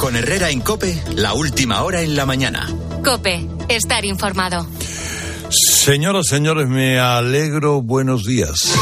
[0.00, 2.66] Con Herrera en Cope, la última hora en la mañana.
[3.04, 4.66] Cope, estar informado.
[5.50, 7.82] Señoras, señores, me alegro.
[7.82, 8.72] Buenos días.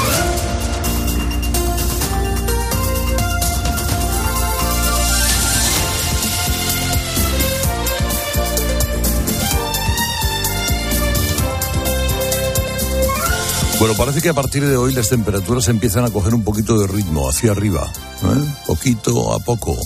[13.81, 16.87] Bueno, parece que a partir de hoy las temperaturas empiezan a coger un poquito de
[16.87, 17.91] ritmo hacia arriba,
[18.23, 18.55] ¿eh?
[18.69, 19.77] poquito a poco.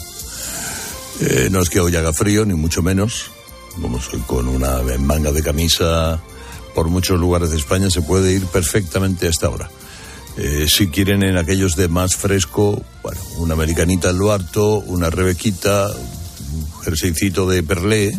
[1.24, 3.30] Eh, no es que hoy haga frío, ni mucho menos.
[3.80, 6.20] Como soy con una manga de camisa
[6.74, 9.70] por muchos lugares de España, se puede ir perfectamente a esta hora.
[10.36, 15.90] Eh, si quieren en aquellos de más fresco, bueno, una americanita al harto, una rebequita,
[15.90, 18.18] un jerseycito de perlé,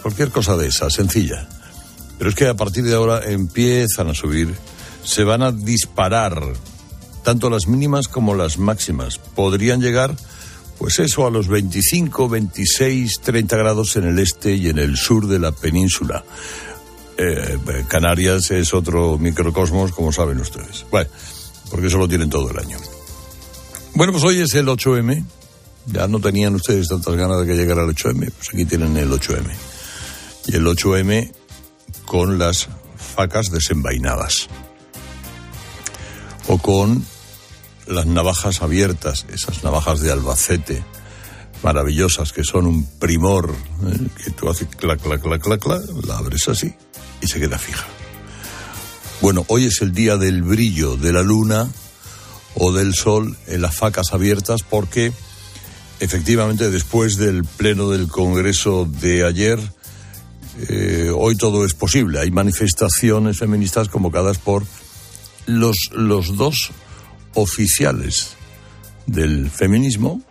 [0.00, 1.48] cualquier cosa de esa, sencilla.
[2.18, 4.54] Pero es que a partir de ahora empiezan a subir,
[5.02, 6.40] se van a disparar
[7.24, 9.18] tanto las mínimas como las máximas.
[9.18, 10.14] Podrían llegar,
[10.84, 15.26] pues eso, a los 25, 26, 30 grados en el este y en el sur
[15.26, 16.22] de la península.
[17.16, 17.58] Eh,
[17.88, 20.84] Canarias es otro microcosmos, como saben ustedes.
[20.90, 21.08] Bueno,
[21.70, 22.76] porque eso lo tienen todo el año.
[23.94, 25.24] Bueno, pues hoy es el 8M.
[25.86, 29.10] Ya no tenían ustedes tantas ganas de que llegara el 8M, pues aquí tienen el
[29.10, 29.50] 8M.
[30.48, 31.32] Y el 8M
[32.04, 34.48] con las facas desenvainadas.
[36.48, 37.06] O con
[37.86, 40.84] las navajas abiertas, esas navajas de Albacete,
[41.62, 43.54] maravillosas, que son un primor,
[43.86, 43.98] ¿eh?
[44.22, 46.74] que tú haces clac, clac, clac, clac, clac, la abres así
[47.20, 47.86] y se queda fija.
[49.20, 51.68] Bueno, hoy es el día del brillo de la luna
[52.54, 55.12] o del sol en las facas abiertas porque
[56.00, 59.58] efectivamente después del pleno del Congreso de ayer,
[60.68, 62.20] eh, hoy todo es posible.
[62.20, 64.64] Hay manifestaciones feministas convocadas por
[65.46, 66.70] los, los dos
[67.34, 68.36] oficiales
[69.06, 70.22] del feminismo,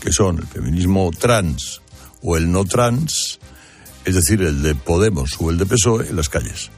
[0.00, 1.80] que son el feminismo trans
[2.22, 3.38] o el no trans,
[4.04, 6.70] es decir, el de Podemos o el de PSOE, en las calles.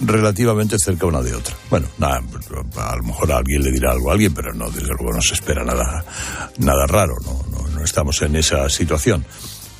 [0.00, 1.54] Relativamente cerca una de otra.
[1.70, 2.22] Bueno, nada,
[2.76, 5.34] a lo mejor alguien le dirá algo a alguien, pero no, desde luego no se
[5.34, 6.04] espera nada,
[6.58, 9.24] nada raro, no, no, no estamos en esa situación.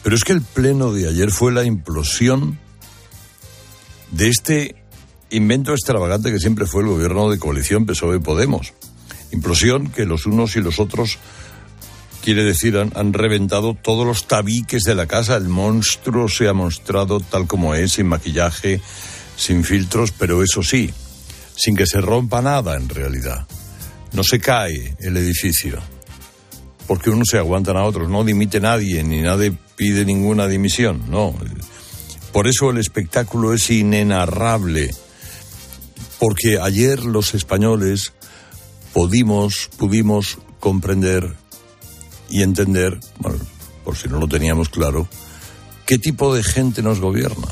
[0.03, 2.59] Pero es que el pleno de ayer fue la implosión
[4.11, 4.82] de este
[5.33, 8.73] invento extravagante que siempre fue el gobierno de coalición PSOE-Podemos.
[9.33, 11.19] Implosión que los unos y los otros
[12.23, 15.37] quiere decir, han, han, reventado todos los tabiques de la casa.
[15.37, 18.81] El monstruo se ha mostrado tal como es, sin maquillaje,
[19.37, 20.93] sin filtros, pero eso sí,
[21.57, 23.47] sin que se rompa nada en realidad.
[24.13, 25.81] No se cae el edificio,
[26.87, 28.09] porque unos se aguantan a otros.
[28.11, 31.35] No dimite nadie, ni nadie pide ninguna dimisión, no.
[32.33, 34.91] Por eso el espectáculo es inenarrable,
[36.23, 38.13] porque ayer los españoles
[38.93, 41.35] pudimos, pudimos comprender
[42.31, 43.41] y entender, bueno,
[43.83, 45.09] por si no lo teníamos claro,
[45.85, 47.49] qué tipo de gente nos gobierna.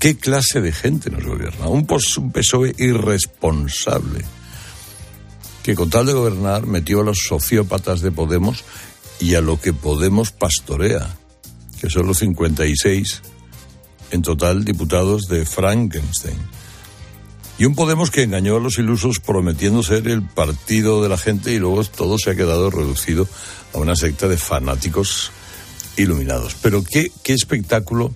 [0.00, 1.68] ¿Qué clase de gente nos gobierna?
[1.68, 4.24] Un, PSOE irresponsable
[5.62, 8.64] que con tal de gobernar metió a los sociópatas de Podemos
[9.20, 11.16] y a lo que Podemos pastorea,
[11.80, 13.22] que son los 56
[14.10, 16.63] en total diputados de Frankenstein.
[17.56, 21.52] Y un Podemos que engañó a los ilusos prometiendo ser el partido de la gente
[21.52, 23.28] y luego todo se ha quedado reducido
[23.72, 25.30] a una secta de fanáticos
[25.96, 26.56] iluminados.
[26.60, 28.14] Pero qué, qué espectáculo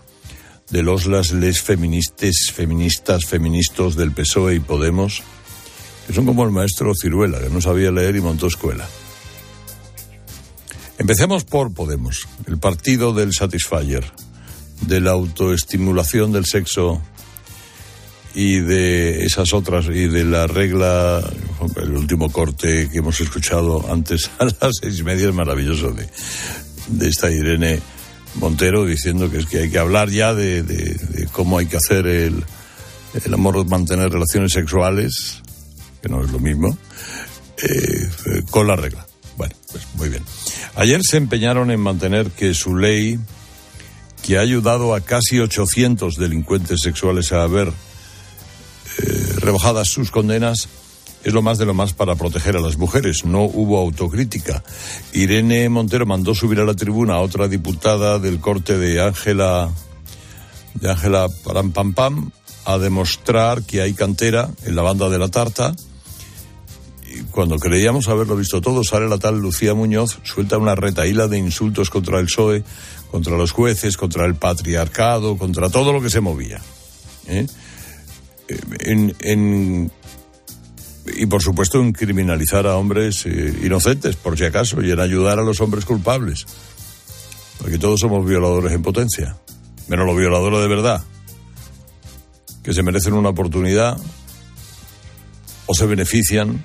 [0.70, 5.22] de los las les feministas, feministas, feministas del PSOE y Podemos,
[6.06, 8.88] que son como el maestro Ciruela, que no sabía leer y montó escuela.
[10.98, 14.04] Empecemos por Podemos, el partido del Satisfyer,
[14.82, 17.00] de la autoestimulación del sexo
[18.34, 21.22] y de esas otras y de la regla
[21.76, 26.06] el último corte que hemos escuchado antes a las seis y media es maravilloso de,
[26.88, 27.80] de esta Irene
[28.34, 32.06] Montero diciendo que es que hay que hablar ya de, de, cómo hay que hacer
[32.06, 32.44] el,
[33.24, 35.42] el amor mantener relaciones sexuales
[36.02, 36.76] que no es lo mismo
[37.56, 39.06] eh, con la regla.
[39.36, 40.22] Bueno pues muy bien.
[40.76, 43.18] Ayer se empeñaron en mantener que su ley
[44.22, 47.72] que ha ayudado a casi 800 delincuentes sexuales a haber
[48.98, 50.68] eh, rebajadas sus condenas
[51.24, 53.24] es lo más de lo más para proteger a las mujeres.
[53.24, 54.62] No hubo autocrítica.
[55.12, 59.70] Irene Montero mandó subir a la tribuna a otra diputada del corte de Ángela
[60.74, 62.30] de Ángela Pam Pam Pam
[62.64, 65.74] a demostrar que hay cantera en la banda de la tarta.
[67.10, 71.38] Y cuando creíamos haberlo visto todo, sale la tal Lucía Muñoz, suelta una retaíla de
[71.38, 72.64] insultos contra el PSOE,
[73.10, 76.60] contra los jueces, contra el patriarcado, contra todo lo que se movía.
[77.26, 77.46] ¿eh?
[81.16, 85.38] Y por supuesto en criminalizar a hombres eh, inocentes, por si acaso, y en ayudar
[85.38, 86.46] a los hombres culpables.
[87.58, 89.36] Porque todos somos violadores en potencia.
[89.88, 91.02] Menos los violadores de verdad.
[92.62, 93.98] Que se merecen una oportunidad
[95.66, 96.62] o se benefician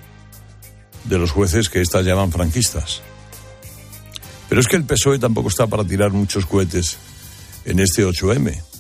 [1.06, 3.02] de los jueces que éstas llaman franquistas.
[4.50, 6.98] Pero es que el PSOE tampoco está para tirar muchos cohetes
[7.66, 8.73] en este 8M.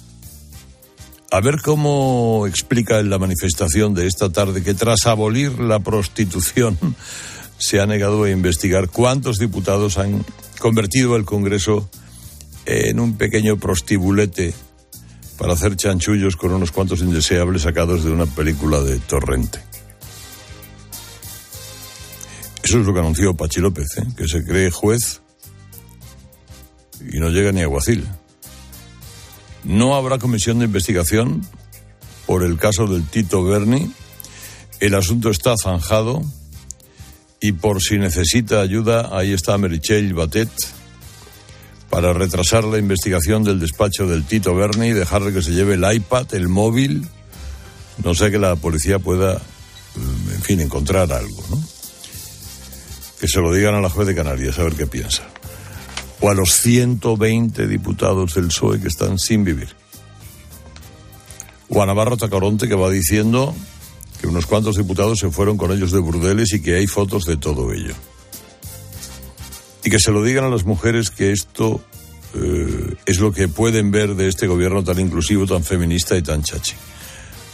[1.33, 6.77] A ver cómo explica en la manifestación de esta tarde que tras abolir la prostitución
[7.57, 10.23] se ha negado a investigar cuántos diputados han
[10.59, 11.89] convertido el Congreso
[12.67, 14.53] en un pequeño prostibulete
[15.39, 19.59] para hacer chanchullos con unos cuantos indeseables sacados de una película de Torrente.
[22.63, 24.05] Eso es lo que anunció Pachi López, ¿eh?
[24.15, 25.23] que se cree juez
[27.11, 28.07] y no llega ni a aguacil.
[29.63, 31.41] No habrá comisión de investigación
[32.25, 33.91] por el caso del Tito Berni.
[34.79, 36.21] El asunto está zanjado
[37.39, 40.49] y por si necesita ayuda, ahí está Merichel Batet
[41.89, 45.93] para retrasar la investigación del despacho del Tito Berni y dejarle que se lleve el
[45.93, 47.07] iPad, el móvil,
[48.03, 49.41] no sé que la policía pueda,
[50.33, 51.43] en fin, encontrar algo.
[53.19, 55.23] Que se lo digan a la juez de Canarias, a ver qué piensa
[56.19, 59.69] o a los 120 diputados del PSOE que están sin vivir.
[61.69, 63.53] O a Navarro Tacaronte que va diciendo
[64.19, 67.37] que unos cuantos diputados se fueron con ellos de burdeles y que hay fotos de
[67.37, 67.93] todo ello.
[69.83, 71.83] Y que se lo digan a las mujeres que esto
[72.35, 76.41] eh, es lo que pueden ver de este gobierno tan inclusivo, tan feminista y tan
[76.41, 76.75] chachi.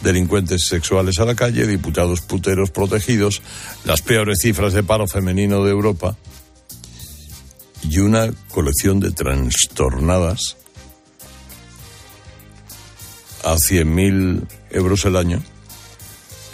[0.00, 3.42] Delincuentes sexuales a la calle, diputados puteros protegidos,
[3.84, 6.16] las peores cifras de paro femenino de Europa
[7.82, 10.56] y una colección de trastornadas
[13.44, 15.42] a 100.000 euros al año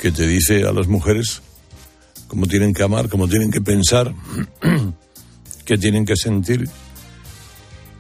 [0.00, 1.42] que te dice a las mujeres
[2.28, 4.14] cómo tienen que amar, cómo tienen que pensar,
[5.64, 6.68] qué tienen que sentir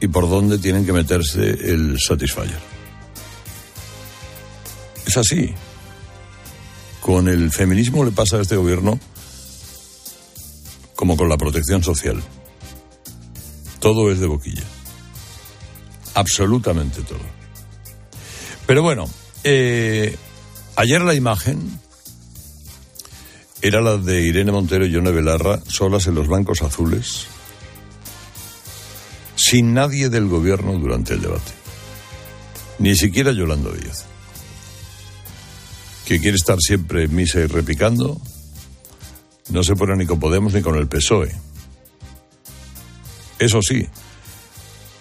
[0.00, 2.76] y por dónde tienen que meterse el Satisfyer.
[5.06, 5.54] Es así.
[7.00, 8.98] Con el feminismo le pasa a este gobierno
[10.96, 12.22] como con la protección social.
[13.86, 14.64] Todo es de boquilla.
[16.14, 17.20] Absolutamente todo.
[18.66, 19.08] Pero bueno,
[19.44, 20.16] eh,
[20.74, 21.78] ayer la imagen
[23.62, 27.28] era la de Irene Montero y Yone Belarra solas en los bancos azules,
[29.36, 31.52] sin nadie del gobierno durante el debate.
[32.80, 34.06] Ni siquiera Yolanda Díaz,
[36.06, 38.20] que quiere estar siempre en misa y repicando,
[39.50, 41.45] no se pone ni con Podemos ni con el PSOE.
[43.38, 43.86] Eso sí,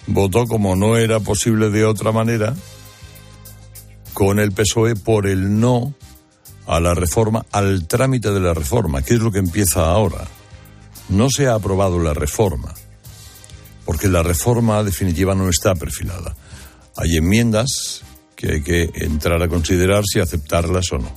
[0.06, 2.54] votó como no era posible de otra manera
[4.12, 5.94] con el PSOE por el no
[6.66, 10.26] a la reforma, al trámite de la reforma, que es lo que empieza ahora.
[11.08, 12.74] No se ha aprobado la reforma,
[13.84, 16.34] porque la reforma definitiva no está perfilada.
[16.96, 18.02] Hay enmiendas
[18.34, 21.12] que hay que entrar a considerar si aceptarlas o no.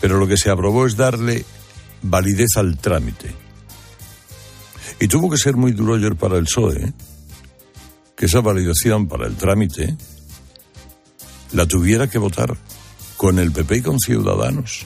[0.00, 1.44] Pero lo que se aprobó es darle
[2.02, 3.34] validez al trámite
[5.00, 6.92] y tuvo que ser muy duro ayer para el PSOE
[8.14, 9.96] que esa validación para el trámite
[11.52, 12.54] la tuviera que votar
[13.16, 14.84] con el PP y con Ciudadanos,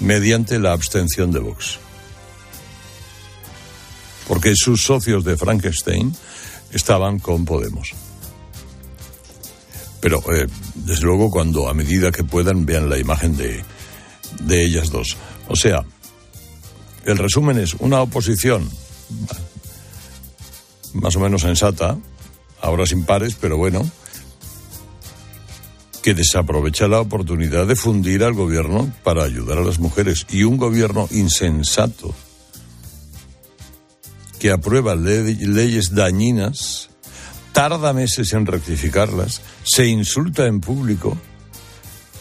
[0.00, 1.78] mediante la abstención de Vox.
[4.26, 6.14] Porque sus socios de Frankenstein
[6.72, 7.92] estaban con Podemos.
[10.00, 13.64] Pero, eh, desde luego, cuando a medida que puedan vean la imagen de,
[14.42, 15.16] de ellas dos.
[15.48, 15.84] O sea,
[17.04, 18.68] el resumen es una oposición
[20.94, 21.98] más o menos sensata,
[22.60, 23.88] ahora sin pares, pero bueno,
[26.02, 30.56] que desaprovecha la oportunidad de fundir al gobierno para ayudar a las mujeres y un
[30.56, 32.14] gobierno insensato
[34.38, 36.90] que aprueba leyes dañinas,
[37.52, 41.16] tarda meses en rectificarlas, se insulta en público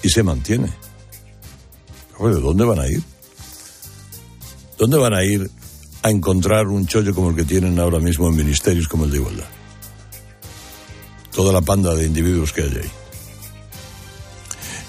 [0.02, 0.72] y se mantiene.
[2.20, 3.04] ¿De dónde van a ir?
[4.84, 5.50] ¿Dónde van a ir
[6.02, 9.18] a encontrar un chollo como el que tienen ahora mismo en ministerios como el de
[9.18, 9.48] Igualdad?
[11.32, 12.92] Toda la panda de individuos que hay ahí.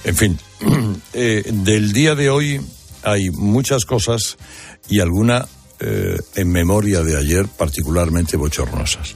[0.02, 0.40] En fin,
[1.12, 2.60] eh, del día de hoy
[3.04, 4.36] hay muchas cosas
[4.88, 5.46] y alguna
[5.78, 9.14] eh, en memoria de ayer particularmente bochornosas.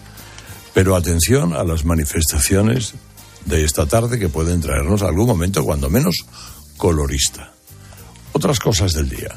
[0.75, 2.94] Pero atención a las manifestaciones
[3.47, 6.14] de esta tarde que pueden traernos algún momento, cuando menos,
[6.76, 7.52] colorista.
[8.32, 9.37] Otras cosas del día.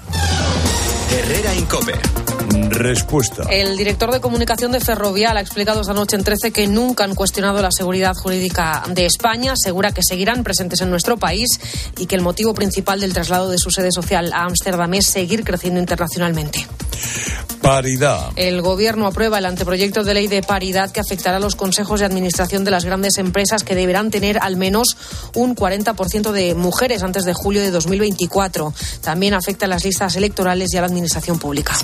[1.11, 2.30] Herrera Incope.
[2.51, 3.43] Respuesta.
[3.49, 7.15] El director de comunicación de Ferrovial ha explicado esta noche en 13 que nunca han
[7.15, 9.53] cuestionado la seguridad jurídica de España.
[9.53, 11.47] Asegura que seguirán presentes en nuestro país
[11.97, 15.43] y que el motivo principal del traslado de su sede social a Ámsterdam es seguir
[15.43, 16.67] creciendo internacionalmente.
[17.61, 18.31] Paridad.
[18.35, 22.07] El Gobierno aprueba el anteproyecto de ley de paridad que afectará a los consejos de
[22.07, 24.97] administración de las grandes empresas que deberán tener al menos
[25.35, 28.73] un 40% de mujeres antes de julio de 2024.
[29.01, 31.75] También afecta a las listas electorales y a la administración pública.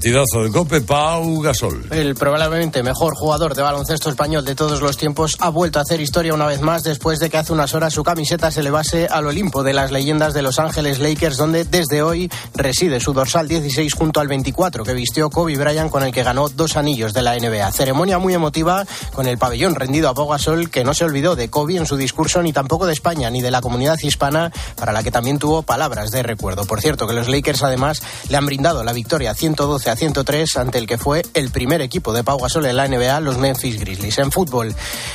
[0.00, 1.84] Partidazo de Cope, Pau Gasol.
[1.90, 6.00] El probablemente mejor jugador de baloncesto español de todos los tiempos ha vuelto a hacer
[6.00, 9.26] historia una vez más después de que hace unas horas su camiseta se elevase al
[9.26, 13.92] Olimpo de las leyendas de Los Ángeles Lakers, donde desde hoy reside su dorsal 16
[13.92, 17.38] junto al 24 que vistió Kobe Bryant con el que ganó dos anillos de la
[17.38, 17.70] NBA.
[17.70, 21.50] Ceremonia muy emotiva con el pabellón rendido a Pau Gasol que no se olvidó de
[21.50, 25.02] Kobe en su discurso ni tampoco de España ni de la comunidad hispana para la
[25.02, 26.64] que también tuvo palabras de recuerdo.
[26.64, 30.78] Por cierto que los Lakers además le han brindado la victoria 112 a 103 ante
[30.78, 34.18] el que fue el primer equipo de Pau Gasol en la NBA, los Memphis Grizzlies.
[34.18, 34.74] En fútbol,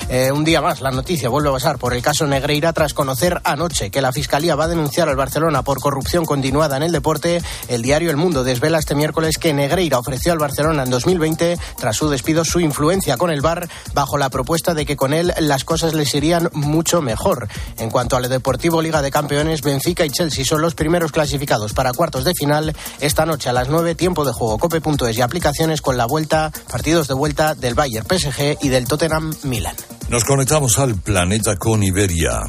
[0.10, 3.42] eh, un día más la noticia vuelve a pasar por el caso Negreira tras conocer
[3.44, 7.42] anoche que la Fiscalía va a denunciar al Barcelona por corrupción continuada en el deporte.
[7.68, 11.98] El diario El Mundo desvela este miércoles que Negreira ofreció al Barcelona en 2020, tras
[11.98, 15.64] su despido, su influencia con el VAR bajo la propuesta de que con él las
[15.64, 17.48] cosas les irían mucho mejor.
[17.78, 21.94] En cuanto al Deportivo Liga de Campeones, Benfica y Chelsea son los primeros clasificados para
[21.94, 25.98] cuartos de final esta noche a las 9, tiempo de juego cope.es y aplicaciones con
[25.98, 29.76] la vuelta, partidos de vuelta del Bayern PSG y del Tottenham Milan.
[30.10, 32.42] Nos conectamos al planeta con Iberia.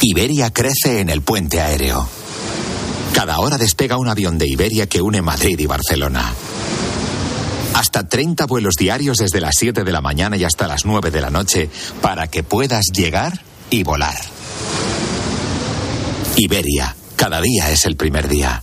[0.00, 2.08] Iberia crece en el puente aéreo.
[3.12, 6.32] Cada hora despega un avión de Iberia que une Madrid y Barcelona.
[7.74, 11.20] Hasta 30 vuelos diarios desde las 7 de la mañana y hasta las 9 de
[11.20, 11.68] la noche
[12.00, 13.40] para que puedas llegar
[13.70, 14.18] y volar.
[16.36, 18.62] Iberia, cada día es el primer día.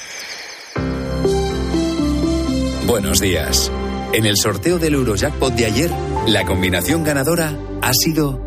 [2.91, 3.71] Buenos días.
[4.11, 5.89] En el sorteo del Eurojackpot de ayer,
[6.27, 8.41] la combinación ganadora ha sido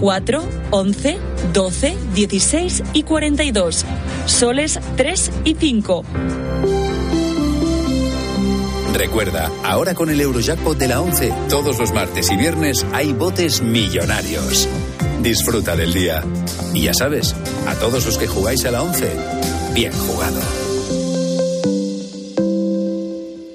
[0.00, 1.18] 4, 11,
[1.54, 3.86] 12, 16 y 42.
[4.26, 6.04] Soles 3 y 5.
[8.92, 13.62] Recuerda, ahora con el Eurojackpot de la 11, todos los martes y viernes hay botes
[13.62, 14.68] millonarios.
[15.22, 16.22] Disfruta del día.
[16.74, 17.34] Y ya sabes,
[17.66, 19.10] a todos los que jugáis a la 11,
[19.72, 20.69] bien jugado.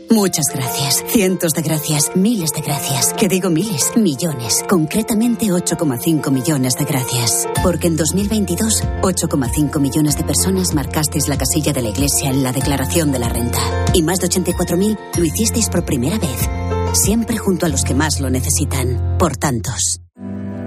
[0.10, 3.14] Muchas gracias, cientos de gracias, miles de gracias.
[3.14, 4.64] Que digo miles, millones.
[4.70, 7.48] Concretamente 8,5 millones de gracias.
[7.64, 12.52] Porque en 2022, 8,5 millones de personas marcasteis la casilla de la Iglesia en la
[12.52, 13.60] declaración de la renta.
[13.94, 16.50] Y más de 84.000 lo hicisteis por primera vez.
[16.94, 19.18] Siempre junto a los que más lo necesitan.
[19.18, 20.02] Por tantos.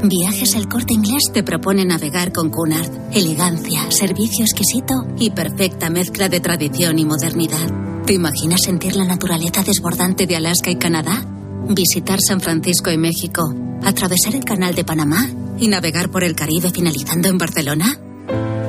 [0.03, 2.91] Viajes El Corte Inglés te propone navegar con Cunard.
[3.13, 7.88] Elegancia, servicio exquisito y perfecta mezcla de tradición y modernidad.
[8.09, 11.27] ¿Te imaginas sentir la naturaleza desbordante de Alaska y Canadá?
[11.69, 13.55] ¿Visitar San Francisco y México?
[13.85, 15.29] ¿Atravesar el canal de Panamá?
[15.59, 18.01] ¿Y navegar por el Caribe finalizando en Barcelona?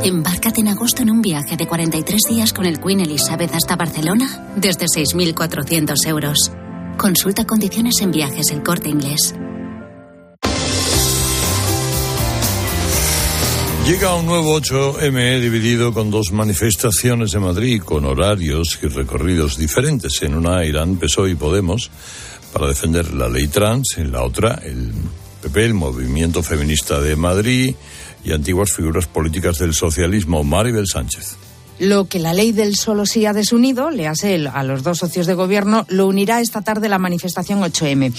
[0.03, 4.51] Embárcate en agosto en un viaje de 43 días con el Queen Elizabeth hasta Barcelona
[4.57, 6.51] desde 6.400 euros.
[6.97, 9.35] Consulta condiciones en viajes El Corte Inglés.
[13.89, 20.21] Llega un nuevo 8M dividido con dos manifestaciones de Madrid con horarios y recorridos diferentes.
[20.21, 21.89] En una irán PSOE y Podemos
[22.53, 24.91] para defender la ley trans, en la otra el
[25.41, 27.73] PP, el Movimiento Feminista de Madrid
[28.23, 31.48] y antiguas figuras políticas del socialismo, Maribel Sánchez.
[31.79, 35.27] Lo que la ley del solo sí ha desunido, le hace a los dos socios
[35.27, 38.13] de gobierno, lo unirá esta tarde la manifestación 8M.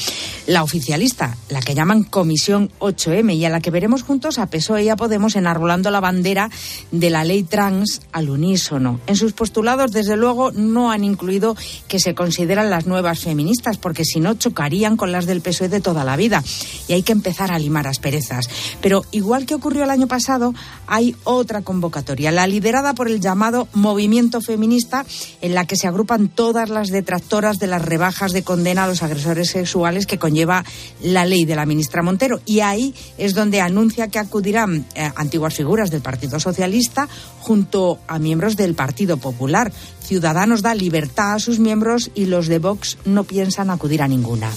[0.46, 4.84] La oficialista, la que llaman Comisión 8M, y a la que veremos juntos a PSOE
[4.84, 6.50] y a Podemos enarbolando la bandera
[6.90, 8.98] de la ley trans al unísono.
[9.06, 11.54] En sus postulados, desde luego, no han incluido
[11.86, 15.82] que se consideran las nuevas feministas, porque si no chocarían con las del PSOE de
[15.82, 16.42] toda la vida.
[16.88, 18.48] Y hay que empezar a limar asperezas.
[18.80, 20.54] Pero igual que ocurrió el año pasado,
[20.90, 25.06] hay otra convocatoria, la liderada por el llamado Movimiento Feminista,
[25.40, 29.04] en la que se agrupan todas las detractoras de las rebajas de condena a los
[29.04, 30.64] agresores sexuales que conlleva
[31.00, 32.40] la ley de la ministra Montero.
[32.44, 38.18] Y ahí es donde anuncia que acudirán eh, antiguas figuras del Partido Socialista junto a
[38.18, 39.72] miembros del Partido Popular.
[40.02, 44.50] Ciudadanos da libertad a sus miembros y los de Vox no piensan acudir a ninguna.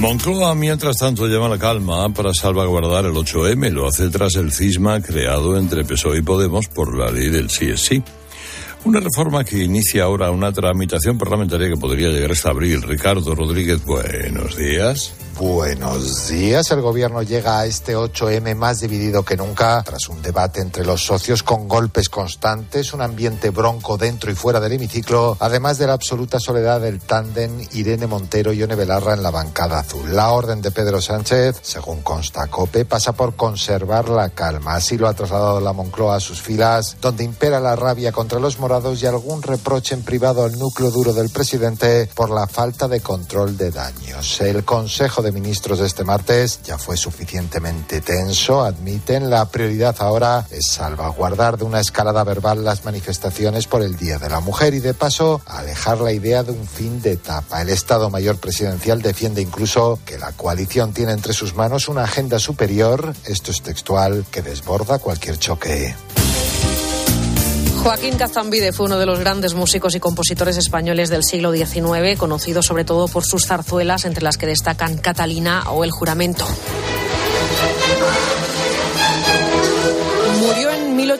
[0.00, 3.70] Moncloa, mientras tanto, llama la calma para salvaguardar el 8M.
[3.70, 7.66] Lo hace tras el cisma creado entre PSOE y Podemos por la ley del sí
[7.68, 8.02] es sí.
[8.86, 12.80] Una reforma que inicia ahora una tramitación parlamentaria que podría llegar hasta abril.
[12.80, 15.12] Ricardo Rodríguez, buenos días.
[15.40, 16.70] Buenos días.
[16.70, 21.02] El gobierno llega a este 8M más dividido que nunca tras un debate entre los
[21.02, 25.94] socios con golpes constantes, un ambiente bronco dentro y fuera del hemiciclo, además de la
[25.94, 30.14] absoluta soledad del tándem Irene Montero y One Belarra en la bancada azul.
[30.14, 34.74] La orden de Pedro Sánchez, según consta COPE, pasa por conservar la calma.
[34.74, 38.58] Así lo ha trasladado la Moncloa a sus filas, donde impera la rabia contra los
[38.58, 43.00] morados y algún reproche en privado al núcleo duro del presidente por la falta de
[43.00, 44.38] control de daños.
[44.42, 48.62] El Consejo de Ministros de este martes ya fue suficientemente tenso.
[48.62, 54.18] Admiten la prioridad ahora es salvaguardar de una escalada verbal las manifestaciones por el Día
[54.18, 57.62] de la Mujer y de paso alejar la idea de un fin de etapa.
[57.62, 62.38] El Estado Mayor Presidencial defiende incluso que la coalición tiene entre sus manos una agenda
[62.38, 65.94] superior, esto es textual, que desborda cualquier choque.
[67.82, 72.62] Joaquín Cazambide fue uno de los grandes músicos y compositores españoles del siglo XIX, conocido
[72.62, 76.46] sobre todo por sus zarzuelas, entre las que destacan Catalina o El Juramento.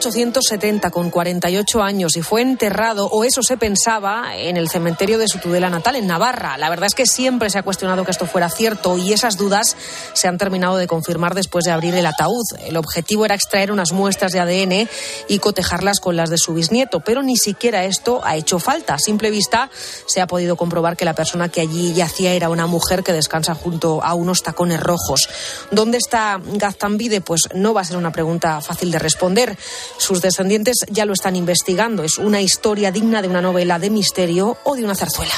[0.09, 5.27] 1870 con 48 años y fue enterrado, o eso se pensaba, en el cementerio de
[5.27, 6.57] su Tudela natal, en Navarra.
[6.57, 9.75] La verdad es que siempre se ha cuestionado que esto fuera cierto y esas dudas
[10.13, 12.45] se han terminado de confirmar después de abrir el ataúd.
[12.65, 14.89] El objetivo era extraer unas muestras de ADN
[15.27, 18.95] y cotejarlas con las de su bisnieto, pero ni siquiera esto ha hecho falta.
[18.95, 19.69] A simple vista
[20.07, 23.53] se ha podido comprobar que la persona que allí yacía era una mujer que descansa
[23.53, 25.29] junto a unos tacones rojos.
[25.69, 27.21] ¿Dónde está Gaztambide?
[27.21, 29.57] Pues no va a ser una pregunta fácil de responder.
[29.97, 32.03] Sus descendientes ya lo están investigando.
[32.03, 35.33] Es una historia digna de una novela de misterio o de una zarzuela.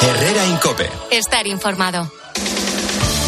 [0.00, 0.88] Herrera Incope.
[1.10, 2.21] Estar informado.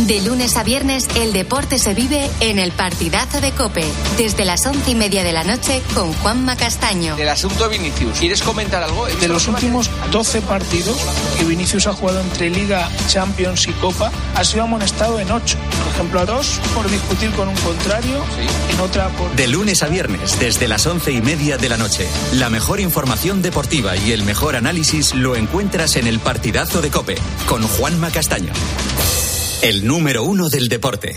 [0.01, 3.85] De lunes a viernes, el deporte se vive en el partidazo de Cope,
[4.19, 7.17] desde las once y media de la noche con Juanma Castaño.
[7.17, 9.07] El asunto de Vinicius, ¿quieres comentar algo?
[9.07, 10.99] De los últimos 12 partidos
[11.39, 15.57] que Vinicius ha jugado entre Liga, Champions y Copa, ha sido amonestado en 8.
[15.85, 18.25] Por ejemplo, a dos por discutir con un contrario,
[18.73, 19.35] en otra por.
[19.37, 22.09] De lunes a viernes, desde las once y media de la noche.
[22.33, 27.15] La mejor información deportiva y el mejor análisis lo encuentras en el partidazo de Cope,
[27.47, 28.53] con Juanma Castaño
[29.65, 31.17] el número uno del deporte.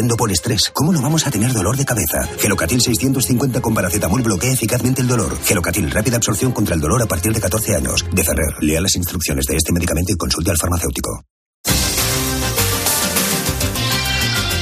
[0.09, 0.71] por estrés.
[0.73, 2.27] ¿Cómo no vamos a tener dolor de cabeza?
[2.39, 5.37] Gelocatil 650 con paracetamol bloquea eficazmente el dolor.
[5.43, 8.05] Gelocatil, rápida absorción contra el dolor a partir de 14 años.
[8.11, 11.23] De Ferrer, lea las instrucciones de este medicamento y consulte al farmacéutico.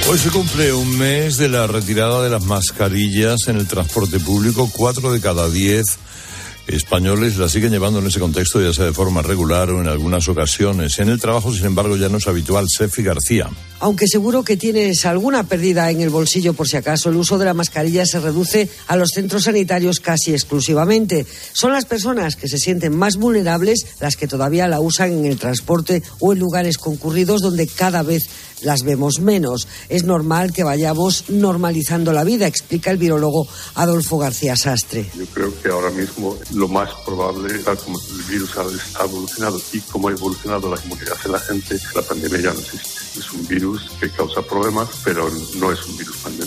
[0.10, 4.70] Hoy se cumple un mes de la retirada de las mascarillas en el transporte público.
[4.74, 6.00] Cuatro de cada diez
[6.76, 10.28] españoles la siguen llevando en ese contexto, ya sea de forma regular o en algunas
[10.28, 11.00] ocasiones.
[11.00, 12.66] En el trabajo, sin embargo, ya no es habitual.
[12.68, 13.50] Sefi García.
[13.82, 17.46] Aunque seguro que tienes alguna pérdida en el bolsillo por si acaso, el uso de
[17.46, 21.26] la mascarilla se reduce a los centros sanitarios casi exclusivamente.
[21.54, 25.40] Son las personas que se sienten más vulnerables las que todavía la usan en el
[25.40, 28.24] transporte o en lugares concurridos donde cada vez
[28.62, 29.68] las vemos menos.
[29.90, 35.10] Es normal que vayamos normalizando la vida, explica el virólogo Adolfo García Sastre.
[35.16, 39.80] Yo creo que ahora mismo lo más probable, es como el virus ha evolucionado y
[39.82, 43.20] como ha evolucionado la inmunidad de la gente, la pandemia ya no existe.
[43.20, 46.39] Es un virus que causa problemas, pero no es un virus pandémico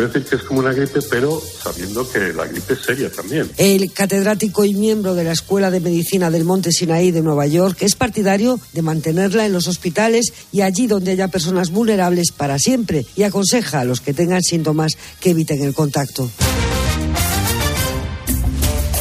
[0.00, 3.50] puede decir que es como una gripe, pero sabiendo que la gripe es seria también.
[3.58, 7.78] El catedrático y miembro de la Escuela de Medicina del Monte Sinaí de Nueva York
[7.80, 13.04] es partidario de mantenerla en los hospitales y allí donde haya personas vulnerables para siempre
[13.14, 16.30] y aconseja a los que tengan síntomas que eviten el contacto.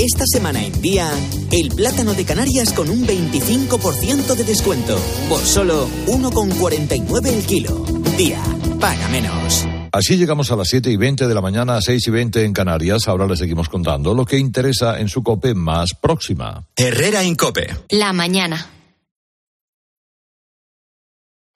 [0.00, 1.10] Esta semana en día,
[1.50, 4.96] el plátano de Canarias con un 25% de descuento.
[5.28, 7.84] Por solo 1,49 el kilo.
[8.16, 8.40] Día,
[8.78, 9.66] paga menos.
[9.90, 13.08] Así llegamos a las 7 y 20 de la mañana, 6 y 20 en Canarias.
[13.08, 16.64] Ahora les seguimos contando lo que interesa en su COPE más próxima.
[16.76, 17.66] Herrera en COPE.
[17.88, 18.68] La mañana.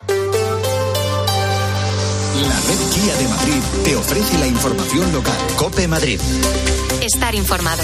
[0.08, 0.16] La
[2.66, 5.38] red Kia de Madrid te ofrece la información local.
[5.56, 6.18] COPE Madrid.
[7.02, 7.82] Estar informado.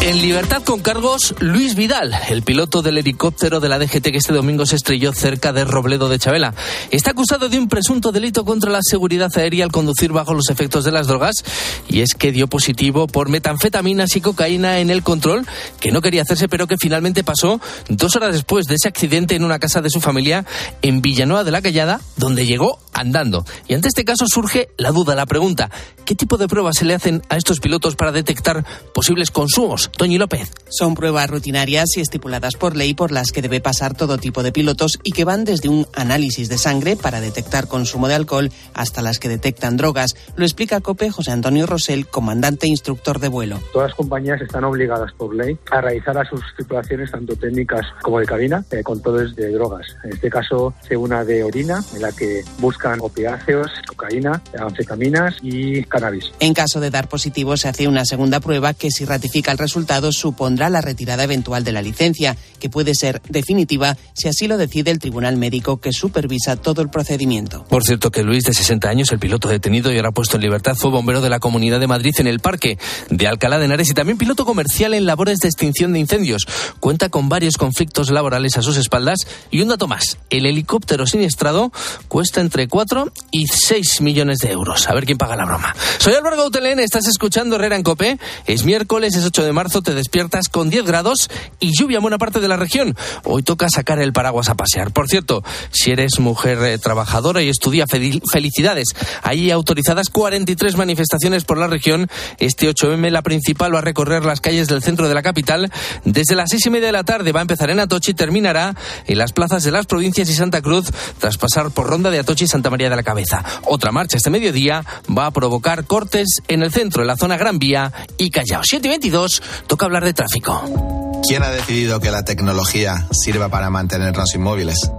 [0.00, 4.32] En libertad con cargos, Luis Vidal, el piloto del helicóptero de la DGT que este
[4.32, 6.54] domingo se estrelló cerca de Robledo de Chabela.
[6.92, 10.84] Está acusado de un presunto delito contra la seguridad aérea al conducir bajo los efectos
[10.84, 11.44] de las drogas
[11.88, 15.46] y es que dio positivo por metanfetaminas y cocaína en el control
[15.80, 19.44] que no quería hacerse pero que finalmente pasó dos horas después de ese accidente en
[19.44, 20.46] una casa de su familia
[20.80, 23.44] en Villanueva de la Callada donde llegó andando.
[23.66, 25.70] Y ante este caso surge la duda, la pregunta,
[26.04, 29.90] ¿qué tipo de pruebas se le hacen a estos pilotos para detectar posibles consumos?
[29.96, 30.52] Toñi López.
[30.68, 34.52] Son pruebas rutinarias y estipuladas por ley por las que debe pasar todo tipo de
[34.52, 39.02] pilotos y que van desde un análisis de sangre para detectar consumo de alcohol hasta
[39.02, 40.14] las que detectan drogas.
[40.36, 43.58] Lo explica COPE José Antonio Rosell, comandante e instructor de vuelo.
[43.72, 48.20] Todas las compañías están obligadas por ley a realizar las sus tripulaciones tanto técnicas como
[48.20, 49.86] de cabina eh, controles de drogas.
[50.04, 52.42] En este caso, se una de orina en la que
[52.78, 56.30] buscan opiáceos, cocaína, anfetaminas y cannabis.
[56.38, 60.12] En caso de dar positivo, se hace una segunda prueba que si ratifica el resultado
[60.12, 64.92] supondrá la retirada eventual de la licencia, que puede ser definitiva si así lo decide
[64.92, 67.64] el tribunal médico que supervisa todo el procedimiento.
[67.64, 70.76] Por cierto que Luis, de 60 años, el piloto detenido y ahora puesto en libertad,
[70.76, 72.78] fue bombero de la Comunidad de Madrid en el Parque
[73.10, 76.46] de Alcalá de Henares y también piloto comercial en labores de extinción de incendios.
[76.78, 80.18] Cuenta con varios conflictos laborales a sus espaldas y un dato más.
[80.30, 81.72] El helicóptero siniestrado
[82.06, 84.88] cuesta entre 4 y 6 millones de euros.
[84.88, 85.74] A ver quién paga la broma.
[85.98, 88.18] Soy Álvaro Gautelén, estás escuchando Herrera en Copé.
[88.46, 92.18] Es miércoles, es 8 de marzo, te despiertas con 10 grados y lluvia en buena
[92.18, 92.96] parte de la región.
[93.24, 94.92] Hoy toca sacar el paraguas a pasear.
[94.92, 98.88] Por cierto, si eres mujer eh, trabajadora y estudia, felicidades.
[99.22, 102.08] Hay autorizadas 43 manifestaciones por la región.
[102.38, 105.70] Este 8M, la principal, va a recorrer las calles del centro de la capital.
[106.04, 108.74] Desde las seis y media de la tarde va a empezar en Atocha y terminará
[109.06, 112.44] en las plazas de las provincias y Santa Cruz, tras pasar por Ronda de Atocha
[112.44, 113.44] y Santa María de la Cabeza.
[113.64, 114.84] Otra marcha este mediodía
[115.16, 118.62] va a provocar cortes en el centro, en la zona Gran Vía y Callao.
[118.64, 121.20] 7 y 22, toca hablar de tráfico.
[121.26, 124.90] ¿Quién ha decidido que la tecnología sirva para mantenernos inmóviles?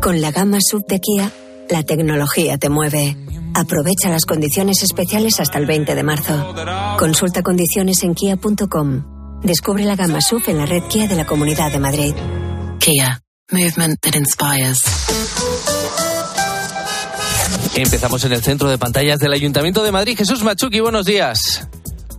[0.00, 1.30] Con la gama sub de Kia,
[1.68, 3.16] la tecnología te mueve.
[3.54, 6.54] Aprovecha las condiciones especiales hasta el 20 de marzo.
[6.98, 9.40] Consulta condiciones en kia.com.
[9.42, 12.14] Descubre la gama SUV en la red Kia de la Comunidad de Madrid.
[12.78, 13.20] Kia.
[13.50, 14.80] Movement that inspires.
[17.74, 20.16] Empezamos en el centro de pantallas del Ayuntamiento de Madrid.
[20.16, 21.66] Jesús Machuki, buenos días.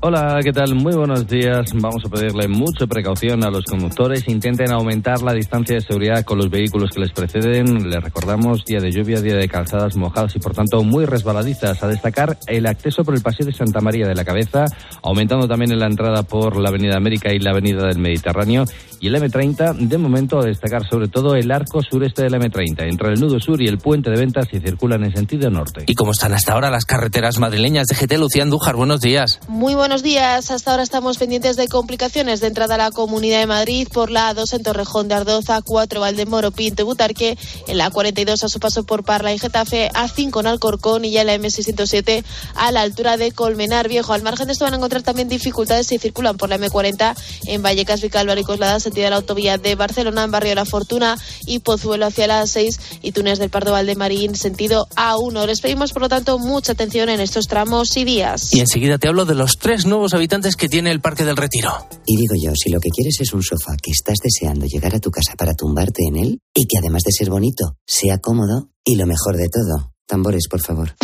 [0.05, 0.75] Hola, ¿qué tal?
[0.75, 1.71] Muy buenos días.
[1.75, 4.27] Vamos a pedirle mucha precaución a los conductores.
[4.27, 7.89] Intenten aumentar la distancia de seguridad con los vehículos que les preceden.
[7.89, 11.81] Les recordamos día de lluvia, día de calzadas mojadas y por tanto muy resbaladizas.
[11.81, 14.65] A destacar el acceso por el Paseo de Santa María de la Cabeza,
[15.01, 18.65] aumentando también en la entrada por la Avenida América y la Avenida del Mediterráneo.
[18.99, 23.13] Y el M30, de momento, a destacar sobre todo el arco sureste del M30, entre
[23.13, 25.85] el nudo sur y el puente de ventas y circulan en sentido norte.
[25.87, 28.17] ¿Y cómo están hasta ahora las carreteras madrileñas de GT?
[28.17, 29.39] Lucía Andújar, buenos días.
[29.47, 30.49] Muy buenos días.
[30.49, 34.33] Hasta ahora estamos pendientes de complicaciones de entrada a la Comunidad de Madrid por la
[34.33, 38.59] A2 en Torrejón de Ardoza, 4 Valdemoro, Pinto y Butarque, en la 42 a su
[38.59, 42.23] paso por Parla y Getafe, A5 en Alcorcón y ya en la M607
[42.55, 44.13] a la altura de Colmenar Viejo.
[44.13, 47.15] Al margen de esto van a encontrar también dificultades si circulan por la M40
[47.47, 51.17] en Vallecas, Vicálvaro y Coslada, sentido de la autovía de Barcelona, en Barrio La Fortuna
[51.45, 55.45] y Pozuelo hacia la 6 y Túnez del Pardo Valdemarín, sentido A1.
[55.45, 58.53] Les pedimos, por lo tanto, mucha atención en estos tramos y días.
[58.53, 61.71] Y enseguida te hablo de los tres nuevos habitantes que tiene el Parque del Retiro.
[62.05, 64.99] Y digo yo, si lo que quieres es un sofá que estás deseando llegar a
[64.99, 68.95] tu casa para tumbarte en él y que además de ser bonito, sea cómodo y
[68.95, 70.95] lo mejor de todo, tambores, por favor.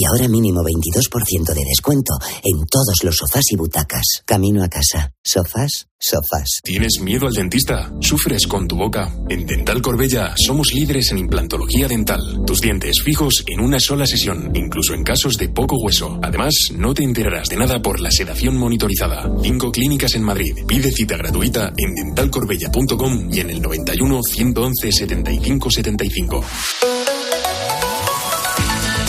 [0.00, 4.22] Y ahora mínimo 22% de descuento en todos los sofás y butacas.
[4.24, 5.12] Camino a casa.
[5.22, 6.60] Sofás, sofás.
[6.64, 7.92] ¿Tienes miedo al dentista?
[8.00, 9.14] ¿Sufres con tu boca?
[9.28, 12.40] En Dental Corbella somos líderes en implantología dental.
[12.46, 16.18] Tus dientes fijos en una sola sesión, incluso en casos de poco hueso.
[16.22, 19.30] Además, no te enterarás de nada por la sedación monitorizada.
[19.42, 20.64] Cinco clínicas en Madrid.
[20.66, 26.44] Pide cita gratuita en dentalcorbella.com y en el 91 111 75 75.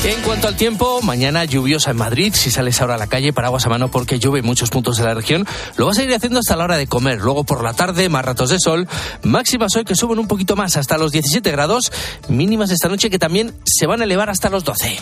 [0.04, 2.34] En cuanto al tiempo, mañana lluviosa en Madrid.
[2.36, 5.04] Si sales ahora a la calle, paraguas a mano porque llueve en muchos puntos de
[5.04, 5.46] la región.
[5.78, 7.22] Lo vas a ir haciendo hasta la hora de comer.
[7.22, 8.88] Luego por la tarde, más ratos de sol.
[9.22, 11.92] Máximas hoy que suben un poquito más hasta los 17 grados.
[12.30, 14.98] Mínimas esta noche que también se van a elevar hasta los 12.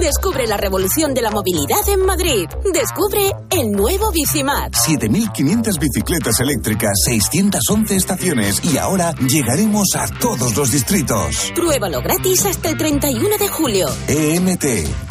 [0.00, 2.48] Descubre la revolución de la movilidad en Madrid.
[2.72, 4.72] Descubre el nuevo Bicimat.
[4.72, 11.52] 7.500 bicicletas eléctricas, 611 estaciones y ahora llegaremos a todos los distritos.
[11.54, 13.88] Pruébalo gratis hasta el 31 de julio.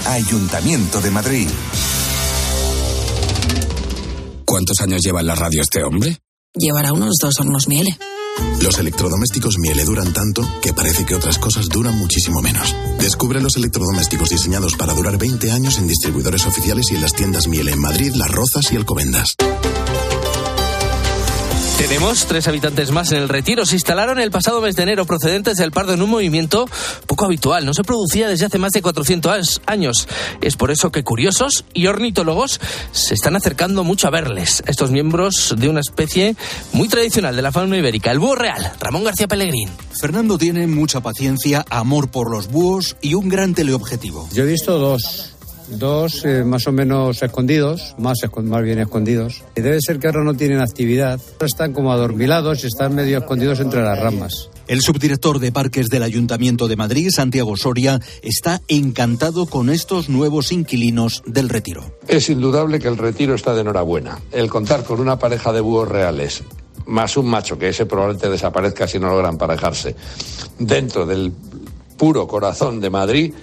[0.07, 1.47] Ayuntamiento de Madrid.
[4.43, 6.17] ¿Cuántos años lleva en la radio este hombre?
[6.55, 7.95] Llevará unos dos hornos miele.
[8.61, 12.75] Los electrodomésticos Miele duran tanto que parece que otras cosas duran muchísimo menos.
[12.99, 17.47] Descubre los electrodomésticos diseñados para durar 20 años en distribuidores oficiales y en las tiendas
[17.47, 19.35] Miele en Madrid, Las Rozas y Alcobendas.
[21.79, 23.65] Tenemos tres habitantes más en el retiro.
[23.65, 26.65] Se instalaron el pasado mes de enero procedentes del Pardo en un movimiento
[27.07, 27.65] poco habitual.
[27.65, 30.05] No se producía desde hace más de 400 años.
[30.41, 32.59] Es por eso que curiosos y ornitólogos
[32.91, 34.61] se están acercando mucho a verles.
[34.67, 36.35] Estos miembros de una especie
[36.73, 38.73] muy tradicional de la fauna ibérica, el búho real.
[38.81, 39.69] Ramón García Pellegrín.
[40.01, 44.27] Fernando tiene mucha paciencia, amor por los búhos y un gran teleobjetivo.
[44.33, 45.28] Yo he visto dos
[45.71, 49.43] dos eh, más o menos escondidos, más, más bien escondidos.
[49.55, 53.59] Y debe ser que ahora no tienen actividad, están como adormilados y están medio escondidos
[53.59, 54.49] entre las ramas.
[54.67, 60.51] El subdirector de parques del Ayuntamiento de Madrid, Santiago Soria, está encantado con estos nuevos
[60.51, 61.97] inquilinos del retiro.
[62.07, 64.19] Es indudable que el retiro está de enhorabuena.
[64.31, 66.43] El contar con una pareja de búhos reales
[66.85, 69.95] más un macho, que ese probablemente desaparezca si no logran parejarse,
[70.57, 71.31] dentro del
[71.97, 73.33] puro corazón de Madrid,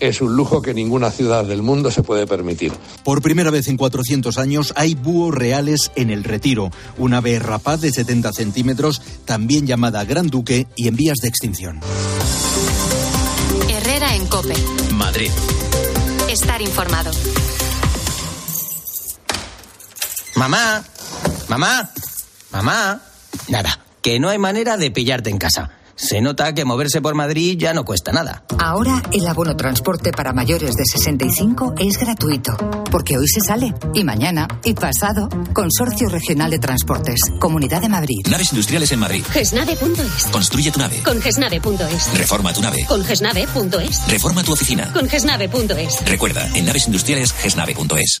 [0.00, 2.72] es un lujo que ninguna ciudad del mundo se puede permitir.
[3.04, 7.80] Por primera vez en 400 años hay búhos reales en el retiro, una ave rapaz
[7.80, 11.80] de 70 centímetros, también llamada Gran Duque y en vías de extinción.
[13.68, 14.54] Herrera en Cope.
[14.94, 15.30] Madrid.
[16.28, 17.10] Estar informado.
[20.36, 20.84] Mamá,
[21.48, 21.90] mamá,
[22.50, 23.00] mamá.
[23.48, 25.70] Nada, que no hay manera de pillarte en casa.
[25.96, 28.44] Se nota que moverse por Madrid ya no cuesta nada.
[28.58, 32.56] Ahora el abono transporte para mayores de 65 es gratuito,
[32.90, 35.28] porque hoy se sale, y mañana, y pasado.
[35.52, 38.26] Consorcio Regional de Transportes, Comunidad de Madrid.
[38.28, 39.24] Naves industriales en Madrid.
[39.30, 40.26] Gesnave.es.
[40.32, 41.02] Construye tu nave.
[41.04, 42.18] Con Gesnave.es.
[42.18, 42.84] Reforma tu nave.
[42.86, 44.08] Con Gesnave.es.
[44.08, 44.92] Reforma tu oficina.
[44.92, 46.04] Con Gesnave.es.
[46.06, 48.20] Recuerda, en naves industriales, gesnave.es.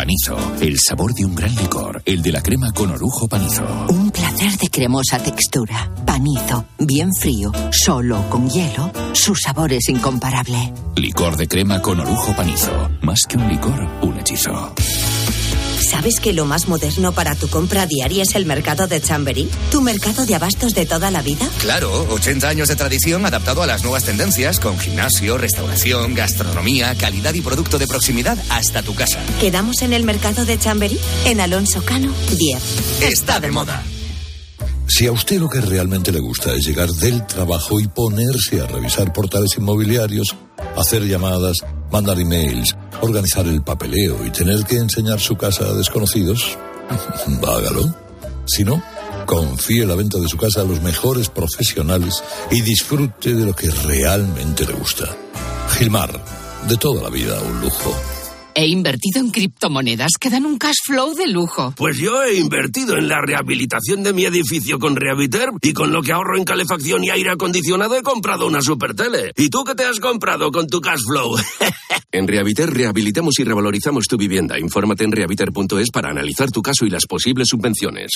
[0.00, 3.62] Panizo, el sabor de un gran licor, el de la crema con orujo panizo.
[3.90, 5.92] Un placer de cremosa textura.
[6.06, 8.90] Panizo, bien frío, solo con hielo.
[9.12, 10.72] Su sabor es incomparable.
[10.96, 12.72] Licor de crema con orujo panizo.
[13.02, 14.72] Más que un licor, un hechizo.
[15.80, 19.48] ¿Sabes que lo más moderno para tu compra diaria es el mercado de Chamberí?
[19.70, 21.48] ¿Tu mercado de abastos de toda la vida?
[21.60, 27.34] Claro, 80 años de tradición adaptado a las nuevas tendencias, con gimnasio, restauración, gastronomía, calidad
[27.34, 29.20] y producto de proximidad hasta tu casa.
[29.40, 30.98] ¿Quedamos en el mercado de Chamberí?
[31.24, 33.02] En Alonso Cano, 10.
[33.02, 33.82] Está de moda.
[34.86, 38.66] Si a usted lo que realmente le gusta es llegar del trabajo y ponerse a
[38.66, 40.34] revisar portales inmobiliarios,
[40.76, 41.58] hacer llamadas,
[41.90, 46.58] mandar emails, organizar el papeleo y tener que enseñar su casa a desconocidos,
[47.46, 47.94] hágalo.
[48.46, 48.82] Si no,
[49.26, 53.70] confíe la venta de su casa a los mejores profesionales y disfrute de lo que
[53.70, 55.04] realmente le gusta.
[55.78, 56.20] Gilmar,
[56.68, 57.94] de toda la vida un lujo.
[58.54, 61.72] He invertido en criptomonedas que dan un cash flow de lujo.
[61.76, 66.02] Pues yo he invertido en la rehabilitación de mi edificio con Rehabiter y con lo
[66.02, 69.32] que ahorro en calefacción y aire acondicionado he comprado una super tele.
[69.36, 71.36] ¿Y tú qué te has comprado con tu cash flow?
[72.12, 74.58] en Rehabiter rehabilitamos y revalorizamos tu vivienda.
[74.58, 78.12] Infórmate en rehabiter.es para analizar tu caso y las posibles subvenciones.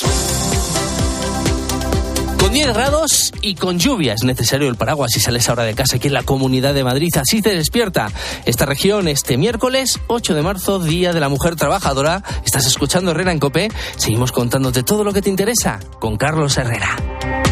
[2.55, 5.97] Con 10 grados y con lluvia es necesario el paraguas si sales ahora de casa
[5.97, 7.09] aquí en la Comunidad de Madrid.
[7.21, 8.13] Así se despierta
[8.45, 12.23] esta región este miércoles 8 de marzo, Día de la Mujer Trabajadora.
[12.47, 13.73] Estás escuchando Herrera en Copé.
[13.97, 17.44] Seguimos contándote todo lo que te interesa con Carlos Herrera.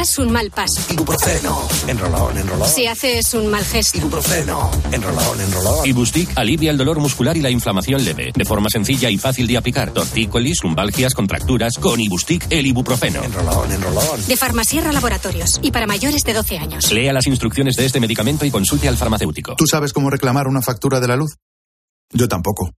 [0.00, 0.80] Das un mal paso.
[0.90, 1.68] Ibuprofeno.
[1.86, 2.66] Enrolón, enrolón.
[2.66, 3.98] Si haces un mal gesto.
[3.98, 4.70] Ibuprofeno.
[4.90, 5.86] Enrolón, enrolón.
[5.86, 8.32] Ibustic alivia el dolor muscular y la inflamación leve.
[8.34, 9.90] De forma sencilla y fácil de aplicar.
[9.92, 11.74] Tortícolis, lumbalgias, contracturas.
[11.78, 13.22] Con Ibustic, el ibuprofeno.
[13.22, 14.26] Enrolón, enrolón.
[14.26, 15.60] De Farmasierra Laboratorios.
[15.62, 16.90] Y para mayores de 12 años.
[16.92, 19.56] Lea las instrucciones de este medicamento y consulte al farmacéutico.
[19.56, 21.36] ¿Tú sabes cómo reclamar una factura de la luz?
[22.10, 22.70] Yo tampoco.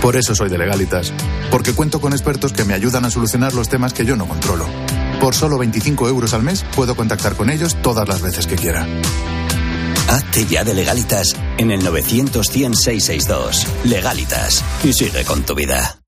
[0.00, 1.12] Por eso soy de Legalitas.
[1.50, 4.66] Porque cuento con expertos que me ayudan a solucionar los temas que yo no controlo.
[5.20, 8.86] Por solo 25 euros al mes puedo contactar con ellos todas las veces que quiera.
[10.08, 13.66] Hazte ya de Legalitas en el 900 100 662.
[13.84, 14.64] Legalitas.
[14.82, 16.00] Y sigue con tu vida.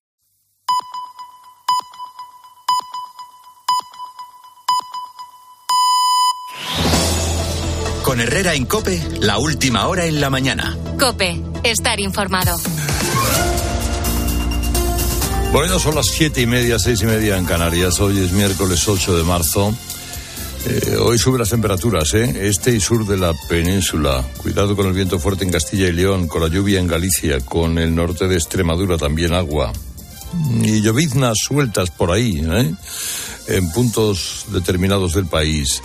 [8.02, 10.76] Con Herrera en Cope, la última hora en la mañana.
[10.98, 12.56] Cope, estar informado.
[15.52, 17.98] Bueno, son las siete y media, seis y media en Canarias.
[17.98, 19.74] Hoy es miércoles 8 de marzo.
[20.64, 22.46] Eh, hoy suben las temperaturas, ¿eh?
[22.48, 24.24] Este y sur de la península.
[24.36, 27.78] Cuidado con el viento fuerte en Castilla y León, con la lluvia en Galicia, con
[27.78, 29.72] el norte de Extremadura también agua.
[30.62, 32.72] Y lloviznas sueltas por ahí, ¿eh?
[33.48, 35.82] En puntos determinados del país.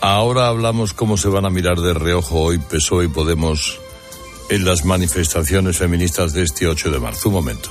[0.00, 3.80] Ahora hablamos cómo se van a mirar de reojo hoy PSOE y Podemos
[4.50, 7.28] en las manifestaciones feministas de este 8 de marzo.
[7.28, 7.70] Un momento.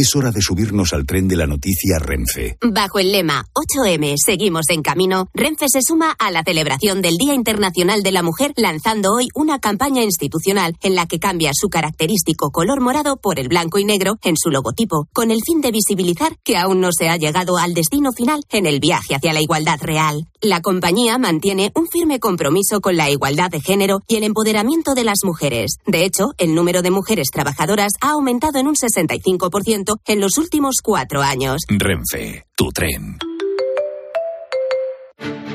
[0.00, 2.56] Es hora de subirnos al tren de la noticia Renfe.
[2.62, 7.34] Bajo el lema 8M, seguimos en camino, Renfe se suma a la celebración del Día
[7.34, 12.50] Internacional de la Mujer lanzando hoy una campaña institucional en la que cambia su característico
[12.50, 16.38] color morado por el blanco y negro en su logotipo, con el fin de visibilizar
[16.44, 19.80] que aún no se ha llegado al destino final en el viaje hacia la igualdad
[19.82, 20.30] real.
[20.40, 25.04] La compañía mantiene un firme compromiso con la igualdad de género y el empoderamiento de
[25.04, 25.76] las mujeres.
[25.86, 30.76] De hecho, el número de mujeres trabajadoras ha aumentado en un 65% en los últimos
[30.82, 31.62] cuatro años.
[31.68, 33.18] Renfe, tu tren.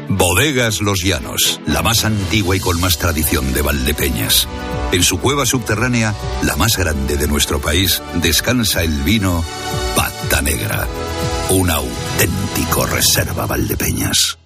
[0.09, 4.47] Bodegas Los Llanos, la más antigua y con más tradición de Valdepeñas.
[4.91, 9.43] En su cueva subterránea, la más grande de nuestro país, descansa el vino
[9.95, 10.87] Pata Negra,
[11.49, 14.37] un auténtico reserva Valdepeñas.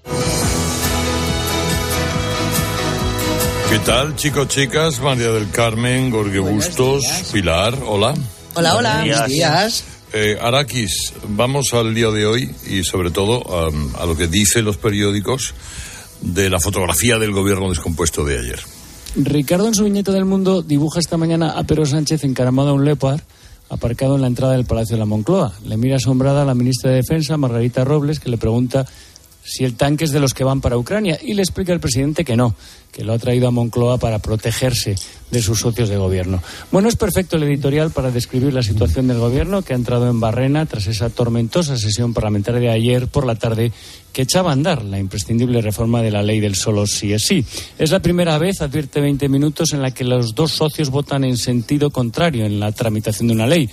[3.70, 5.00] ¿Qué tal, chicos, chicas?
[5.00, 8.16] María del Carmen, Gorge Bustos, Pilar, hola.
[8.56, 9.84] Hola, hola, buenos días.
[10.12, 14.66] Eh, Arakis, vamos al día de hoy y sobre todo um, a lo que dicen
[14.66, 15.54] los periódicos
[16.22, 18.60] de la fotografía del gobierno descompuesto de ayer.
[19.16, 22.86] Ricardo en su viñeta del mundo dibuja esta mañana a Pedro Sánchez encaramado a un
[22.86, 23.22] leopard
[23.70, 25.54] aparcado en la entrada del Palacio de la Moncloa.
[25.66, 28.86] Le mira asombrada a la ministra de Defensa, Margarita Robles, que le pregunta
[29.50, 32.24] si el tanque es de los que van para Ucrania y le explica al presidente
[32.24, 32.54] que no,
[32.92, 34.96] que lo ha traído a Moncloa para protegerse
[35.32, 36.42] de sus socios de gobierno.
[36.72, 40.20] Bueno, es perfecto el editorial para describir la situación del gobierno que ha entrado en
[40.20, 43.72] barrena tras esa tormentosa sesión parlamentaria de ayer por la tarde
[44.12, 47.46] que echaba a andar la imprescindible reforma de la ley del solo sí es sí.
[47.78, 51.38] Es la primera vez, advierte 20 minutos, en la que los dos socios votan en
[51.38, 53.70] sentido contrario en la tramitación de una ley.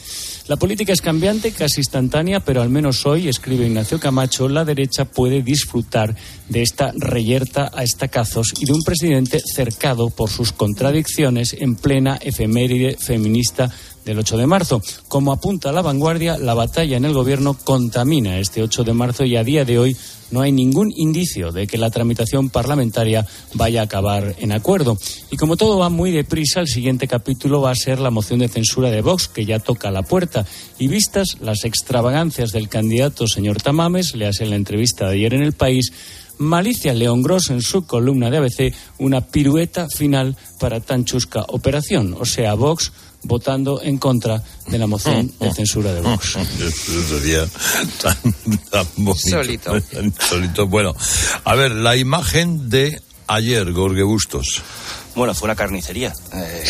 [0.48, 5.04] La política es cambiante, casi instantánea, pero al menos hoy, escribe Ignacio Camacho, la derecha
[5.04, 6.14] puede disfrutar
[6.48, 12.18] de esta reyerta a estacazos y de un presidente cercado por sus contradicciones en plena
[12.20, 13.70] efeméride feminista
[14.06, 14.80] del 8 de marzo.
[15.08, 19.36] Como apunta la vanguardia, la batalla en el gobierno contamina este 8 de marzo y
[19.36, 19.96] a día de hoy
[20.30, 24.96] no hay ningún indicio de que la tramitación parlamentaria vaya a acabar en acuerdo.
[25.30, 28.48] Y como todo va muy deprisa, el siguiente capítulo va a ser la moción de
[28.48, 30.46] censura de Vox, que ya toca la puerta.
[30.78, 35.34] Y vistas las extravagancias del candidato señor Tamames, le hace en la entrevista de ayer
[35.34, 35.92] en El País,
[36.38, 42.14] Malicia León Gross en su columna de ABC una pirueta final para tan chusca operación.
[42.18, 42.92] O sea, Vox
[43.26, 46.36] votando en contra de la moción de censura de Vox.
[46.36, 47.46] Eso sería
[48.02, 48.16] tan,
[48.70, 49.28] tan bonito.
[49.30, 49.80] Solito.
[49.80, 50.66] Tan solito.
[50.66, 50.94] Bueno,
[51.44, 54.62] a ver, la imagen de ayer, Gorge Bustos.
[55.14, 56.12] Bueno, fue una carnicería.
[56.34, 56.64] Eh,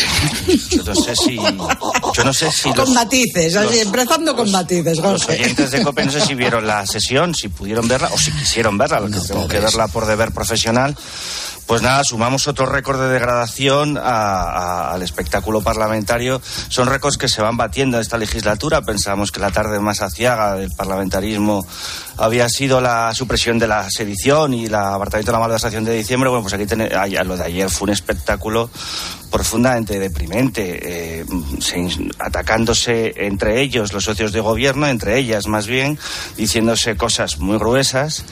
[0.69, 1.35] yo no sé si.
[1.35, 2.69] Yo no sé si.
[2.69, 5.41] Con los- matices, así, los- empezando con matices, Los Jorge.
[5.43, 8.77] oyentes de COPE no sé si vieron la sesión, si pudieron verla o si quisieron
[8.77, 10.95] verla, lo que tengo que verla por deber profesional.
[11.67, 16.41] Pues nada, sumamos otro récord de degradación a- al espectáculo parlamentario.
[16.69, 18.83] Son récords que se van batiendo en esta legislatura.
[18.83, 21.67] Pensábamos que la tarde más aciaga del parlamentarismo
[22.15, 26.29] había sido la supresión de la sedición y el apartamiento de la malversación de diciembre.
[26.29, 28.69] Bueno, pues aquí tiene, ay, lo de ayer fue un espectáculo
[29.31, 31.25] profundamente deprimente, eh,
[31.59, 31.87] se-
[32.19, 35.97] atacándose entre ellos, los socios de gobierno, entre ellas más bien,
[36.35, 38.23] diciéndose cosas muy gruesas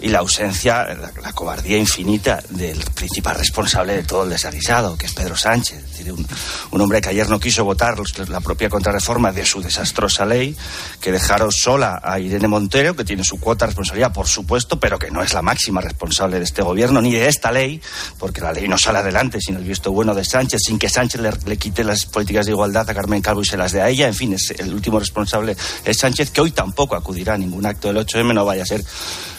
[0.00, 5.06] y la ausencia, la, la cobardía infinita del principal responsable de todo el desaguisado, que
[5.06, 7.96] es Pedro Sánchez, es decir, un, hombre que ayer no quiso votar
[8.28, 10.56] la propia contrarreforma de su desastrosa ley,
[11.00, 14.98] que dejaron sola a Irene Montero, que tiene su cuota de responsabilidad, por supuesto, pero
[14.98, 17.80] que no es la máxima responsable de este gobierno ni de esta ley,
[18.18, 21.20] porque la ley no sale adelante sin el visto bueno de Sánchez, sin que Sánchez
[21.20, 24.06] le, quite las políticas de igualdad a Carmen Calvo y se las dé a ella.
[24.08, 27.88] En fin, es el último responsable es Sánchez, que hoy tampoco acudirá a ningún acto
[27.88, 28.84] del 8M, no vaya a ser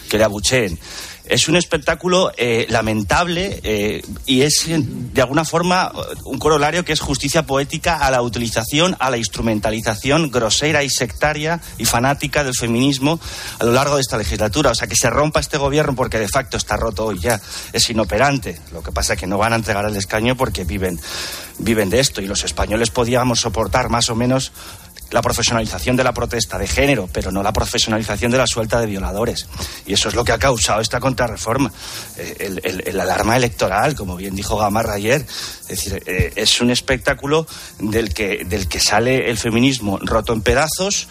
[0.08, 0.78] que le abucheen.
[1.26, 5.92] Es un espectáculo eh, lamentable eh, y es de alguna forma
[6.24, 11.60] un corolario que es justicia poética a la utilización, a la instrumentalización grosera y sectaria
[11.78, 13.18] y fanática del feminismo
[13.58, 14.70] a lo largo de esta legislatura.
[14.70, 17.40] O sea, que se rompa este gobierno porque de facto está roto hoy ya,
[17.72, 18.60] es inoperante.
[18.72, 21.00] Lo que pasa es que no van a entregar el escaño porque viven,
[21.58, 24.52] viven de esto y los españoles podíamos soportar más o menos
[25.10, 28.86] la profesionalización de la protesta de género, pero no la profesionalización de la suelta de
[28.86, 29.46] violadores.
[29.86, 31.72] Y eso es lo que ha causado esta contrarreforma.
[32.16, 35.24] Eh, el, alarma electoral, como bien dijo Gamarra ayer.
[35.62, 37.46] Es decir, eh, es un espectáculo
[37.78, 41.08] del que, del que sale el feminismo roto en pedazos,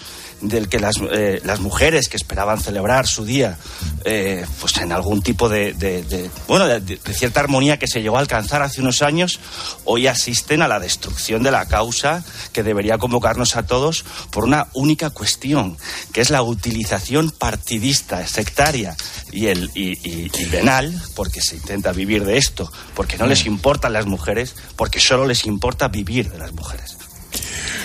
[0.48, 3.58] del que las, eh, las mujeres que esperaban celebrar su día,
[4.04, 8.02] eh, pues en algún tipo de, de- de- bueno, de, de cierta armonía que se
[8.02, 9.40] llegó a alcanzar hace unos años,
[9.84, 12.24] hoy asisten a la destrucción de la causa
[12.54, 15.78] que debería convocarnos a todos por una única cuestión,
[16.14, 18.96] que es la utilización partidista, sectaria
[19.32, 23.46] y, el, y, y- y venal, porque se intenta vivir de esto, porque no les
[23.46, 26.98] importan las mujeres, porque solo les importa vivir de las mujeres.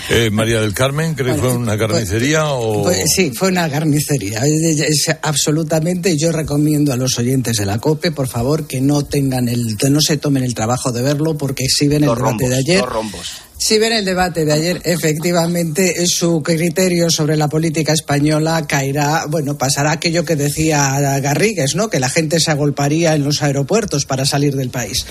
[0.08, 2.82] Eh, María del Carmen, ¿cree que fue una carnicería o...?
[2.82, 4.40] Pues sí, fue una carnicería.
[4.44, 6.16] Es, es absolutamente.
[6.16, 9.90] Yo recomiendo a los oyentes de la COPE, por favor, que no tengan el, que
[9.90, 12.80] no se tomen el trabajo de verlo, porque si ven el debate rombos, de ayer,
[12.80, 13.28] dos rombos.
[13.60, 19.58] Si ven el debate de ayer, efectivamente su criterio sobre la política española caerá, bueno,
[19.58, 21.90] pasará aquello que decía Garrigues, ¿no?
[21.90, 25.04] Que la gente se agolparía en los aeropuertos para salir del país.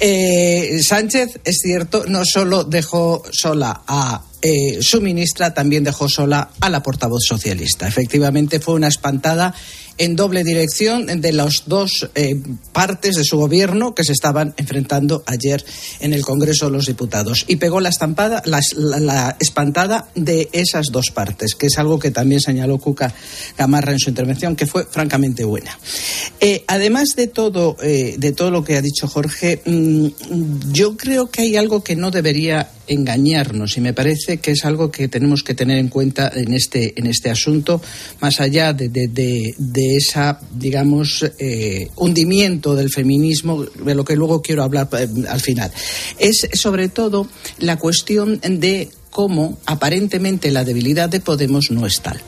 [0.00, 6.52] Eh, Sánchez, es cierto, no solo dejó sola a eh, su ministra, también dejó sola
[6.58, 7.86] a la portavoz socialista.
[7.86, 9.54] Efectivamente, fue una espantada
[10.00, 12.40] en doble dirección de las dos eh,
[12.72, 15.62] partes de su gobierno que se estaban enfrentando ayer
[16.00, 17.44] en el Congreso de los Diputados.
[17.48, 22.40] Y pegó la, estampada, la, espantada de esas dos partes, que es algo que también
[22.40, 23.14] señaló Cuca
[23.58, 25.78] Gamarra en su intervención, que fue francamente buena.
[26.40, 30.06] Eh, además de todo, eh, de todo lo que ha dicho Jorge, mm,
[30.72, 34.90] yo creo que hay algo que no debería engañarnos y me parece que es algo
[34.90, 37.80] que tenemos que tener en cuenta en este, en este asunto,
[38.20, 44.42] más allá de, de, de, esa, digamos, eh, hundimiento del feminismo, de lo que luego
[44.42, 45.70] quiero hablar eh, al final.
[46.18, 47.28] Es sobre todo
[47.60, 52.20] la cuestión de cómo aparentemente la debilidad de Podemos no es tal.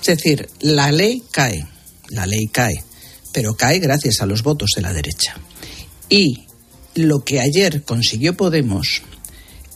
[0.00, 1.66] Es decir, la ley cae,
[2.10, 2.84] la ley cae,
[3.32, 5.36] pero cae gracias a los votos de la derecha.
[6.08, 6.44] Y
[6.94, 9.02] lo que ayer consiguió Podemos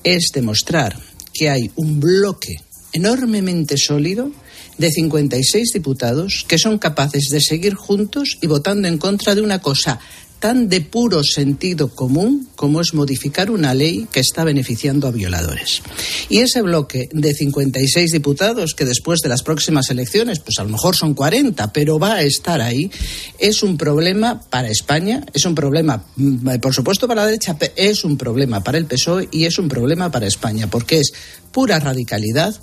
[0.04, 0.96] es demostrar
[1.32, 2.60] que hay un bloque
[2.92, 4.30] enormemente sólido
[4.78, 9.60] de 56 diputados que son capaces de seguir juntos y votando en contra de una
[9.60, 10.00] cosa
[10.40, 15.82] tan de puro sentido común como es modificar una ley que está beneficiando a violadores.
[16.28, 20.70] Y ese bloque de 56 diputados, que después de las próximas elecciones, pues a lo
[20.70, 22.90] mejor son 40, pero va a estar ahí,
[23.38, 28.04] es un problema para España, es un problema, mm, por supuesto, para la derecha, es
[28.04, 31.12] un problema para el PSOE y es un problema para España, porque es
[31.52, 32.58] pura radicalidad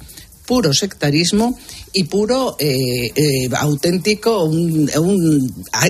[0.48, 1.60] puro sectarismo
[1.94, 4.90] y puro eh, eh, auténtico un,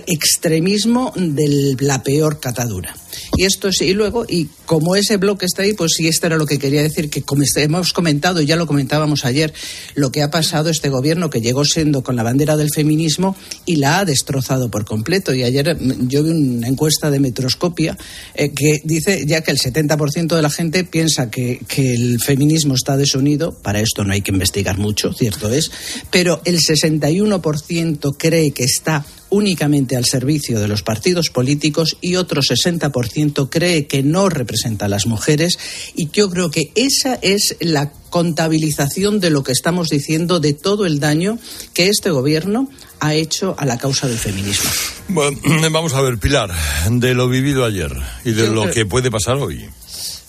[0.07, 2.95] extremismo de la peor catadura.
[3.35, 6.37] Y esto es, y luego, y como ese bloque está ahí, pues sí, esto era
[6.37, 9.53] lo que quería decir, que como hemos comentado, y ya lo comentábamos ayer,
[9.95, 13.35] lo que ha pasado este gobierno que llegó siendo con la bandera del feminismo
[13.65, 15.33] y la ha destrozado por completo.
[15.33, 17.97] Y ayer mm, yo vi una encuesta de Metroscopia
[18.33, 22.75] eh, que dice ya que el 70% de la gente piensa que, que el feminismo
[22.75, 23.57] está desunido.
[23.61, 24.46] Para esto no hay que investigar
[24.77, 25.71] mucho, cierto es.
[26.11, 32.41] Pero el 61% cree que está únicamente al servicio de los partidos políticos y otro
[32.41, 35.57] 60% cree que no representa a las mujeres
[35.95, 40.85] y yo creo que esa es la contabilización de lo que estamos diciendo de todo
[40.85, 41.39] el daño
[41.73, 42.69] que este gobierno
[43.01, 44.69] ha hecho a la causa del feminismo.
[45.09, 45.37] Bueno,
[45.71, 46.51] vamos a ver, Pilar,
[46.89, 47.91] de lo vivido ayer
[48.23, 49.65] y de Yo lo creo- que puede pasar hoy.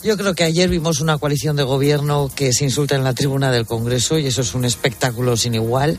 [0.00, 3.50] Yo creo que ayer vimos una coalición de gobierno que se insulta en la tribuna
[3.50, 5.98] del Congreso y eso es un espectáculo sin igual.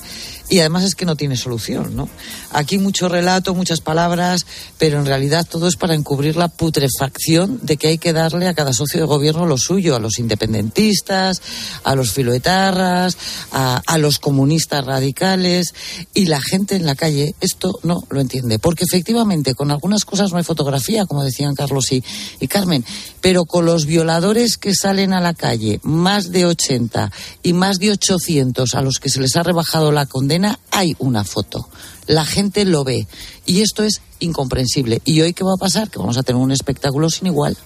[0.50, 2.10] Y además es que no tiene solución, ¿no?
[2.52, 4.46] Aquí mucho relato, muchas palabras,
[4.78, 8.54] pero en realidad todo es para encubrir la putrefacción de que hay que darle a
[8.54, 11.42] cada socio de gobierno lo suyo, a los independentistas,
[11.84, 13.18] a los filoetarras,
[13.52, 15.74] a, a los comunistas radicales
[16.14, 20.32] y la gente en la calle esto no lo entiende, porque efectivamente con algunas cosas
[20.32, 22.04] no hay fotografía, como decían Carlos y,
[22.40, 22.84] y Carmen,
[23.22, 27.12] pero con los violadores que salen a la calle, más de 80
[27.44, 30.39] y más de 800 a los que se les ha rebajado la condena,
[30.72, 31.68] hay una foto.
[32.08, 33.08] La gente lo ve.
[33.46, 35.02] Y esto es incomprensible.
[35.06, 35.90] ¿Y hoy qué va a pasar?
[35.90, 37.58] Que vamos a tener un espectáculo sin igual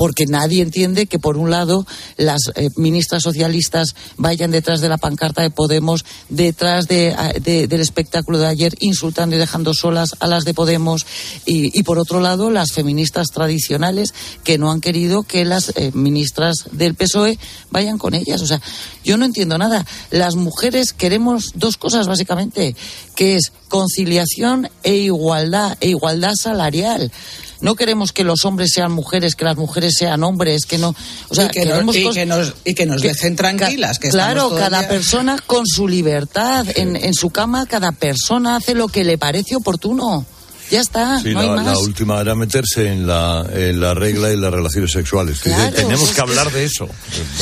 [0.00, 1.86] porque nadie entiende que por un lado
[2.16, 7.82] las eh, ministras socialistas vayan detrás de la pancarta de Podemos, detrás de, de, del
[7.82, 11.04] espectáculo de ayer, insultando y dejando solas a las de Podemos,
[11.44, 15.90] y, y por otro lado las feministas tradicionales que no han querido que las eh,
[15.92, 17.38] ministras del PSOE
[17.70, 18.40] vayan con ellas.
[18.40, 18.62] O sea,
[19.04, 19.84] yo no entiendo nada.
[20.10, 22.74] Las mujeres queremos dos cosas básicamente,
[23.14, 27.12] que es conciliación e igualdad, e igualdad salarial.
[27.60, 30.94] No queremos que los hombres sean mujeres, que las mujeres sean hombres, que no.
[31.28, 33.98] O sea, y, que nos, y, que nos, y que nos dejen tranquilas.
[33.98, 36.66] Que claro, cada persona con su libertad.
[36.76, 40.26] En, en su cama, cada persona hace lo que le parece oportuno.
[40.70, 41.66] Ya está, sí, no la, hay más.
[41.66, 45.40] la, última era meterse en la, en la regla y las relaciones sexuales.
[45.40, 46.88] Claro, Dice, tenemos es que hablar de eso.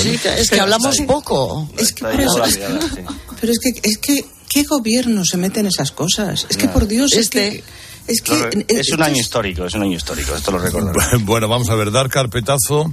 [0.01, 1.69] Sí, es que hablamos poco.
[1.77, 3.05] Es que, pero, es que,
[3.39, 6.47] pero es que, es que, ¿qué gobierno se mete en esas cosas?
[6.49, 7.65] Es que, por Dios, es Este- que...
[8.09, 10.93] Es que Es un año histórico, es un año histórico, esto lo recuerdo.
[11.21, 12.93] Bueno, vamos a ver, dar carpetazo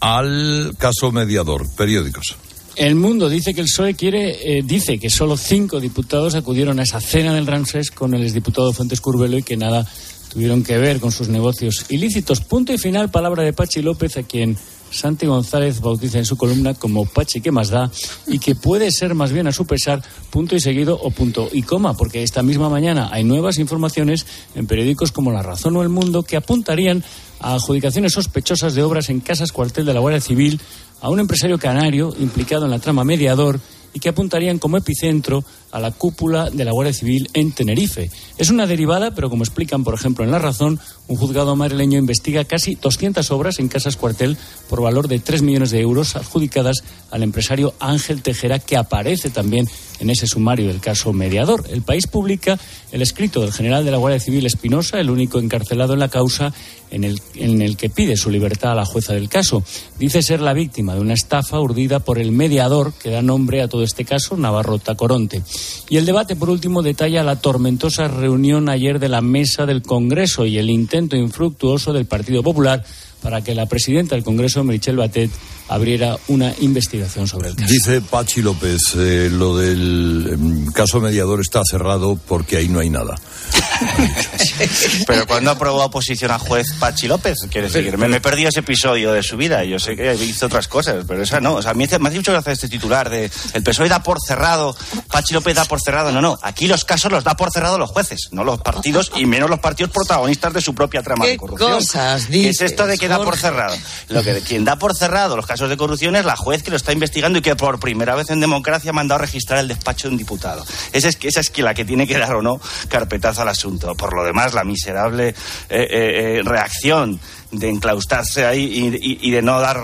[0.00, 1.66] al caso mediador.
[1.76, 2.36] Periódicos.
[2.76, 6.82] El Mundo dice que el PSOE quiere, eh, dice que solo cinco diputados acudieron a
[6.82, 9.86] esa cena del Ramsés con el exdiputado Fuentes Curbelo y que nada
[10.32, 12.40] tuvieron que ver con sus negocios ilícitos.
[12.40, 14.58] Punto y final, palabra de Pachi López, a quien
[14.94, 17.90] Santi González bautiza en su columna como Pachi que más da
[18.26, 21.62] y que puede ser más bien a su pesar punto y seguido o punto y
[21.62, 25.88] coma, porque esta misma mañana hay nuevas informaciones en periódicos como La Razón o El
[25.88, 27.02] Mundo que apuntarían
[27.40, 30.60] a adjudicaciones sospechosas de obras en casas cuartel de la Guardia Civil
[31.00, 33.60] a un empresario canario implicado en la trama mediador
[33.94, 38.10] y que apuntarían como epicentro a la cúpula de la Guardia Civil en Tenerife.
[38.36, 42.44] Es una derivada, pero como explican, por ejemplo, en La Razón, un juzgado madrileño investiga
[42.44, 44.38] casi 200 obras en casas cuartel
[44.68, 49.68] por valor de 3 millones de euros adjudicadas al empresario Ángel Tejera, que aparece también
[50.00, 51.64] en ese sumario del caso mediador.
[51.70, 52.58] El país publica
[52.90, 56.52] el escrito del general de la Guardia Civil Espinosa, el único encarcelado en la causa,
[56.90, 59.64] en el, que pide su libertad a la jueza del caso.
[59.98, 63.68] Dice ser la víctima de una estafa urdida por el mediador que da nombre a
[63.68, 65.42] todo este caso, Navarro Tacoronte.
[65.88, 70.46] Y el debate, por último, detalla la tormentosa reunión ayer de la mesa del Congreso
[70.46, 72.84] y el intento infructuoso del Partido Popular
[73.20, 75.30] para que la presidenta del Congreso, Michelle Batet,
[75.68, 77.72] abriera una investigación sobre el caso.
[77.72, 82.90] Dice Pachi López, eh, lo del em, caso mediador está cerrado porque ahí no hay
[82.90, 83.16] nada.
[85.06, 89.12] Pero cuando aprobó oposición a juez Pachi López, quiere decir, me, me perdí ese episodio
[89.12, 89.64] de su vida.
[89.64, 91.54] Yo sé que hizo otras cosas, pero esa no.
[91.54, 94.18] O sea, a mí me hace mucho gracia este titular de el PSOE da por
[94.20, 94.76] cerrado,
[95.10, 96.12] Pachi López da por cerrado.
[96.12, 96.38] No, no.
[96.42, 99.60] Aquí los casos los da por cerrado los jueces, no los partidos y menos los
[99.60, 101.72] partidos protagonistas de su propia trama ¿Qué de corrupción.
[101.72, 103.76] cosas ¿Qué es dices, esto de que da por cerrado?
[104.08, 106.76] Lo que quien da por cerrado los casos de corrupción es la juez que lo
[106.76, 110.14] está investigando y que por primera vez en democracia ha mandado registrar el despacho de
[110.14, 110.66] un diputado.
[110.92, 113.94] Esa es, esa es la que tiene que dar o no carpetazo al asunto.
[113.94, 115.34] Por lo demás, la miserable eh,
[115.68, 117.20] eh, eh, reacción
[117.52, 119.78] de enclaustarse ahí y, de no dar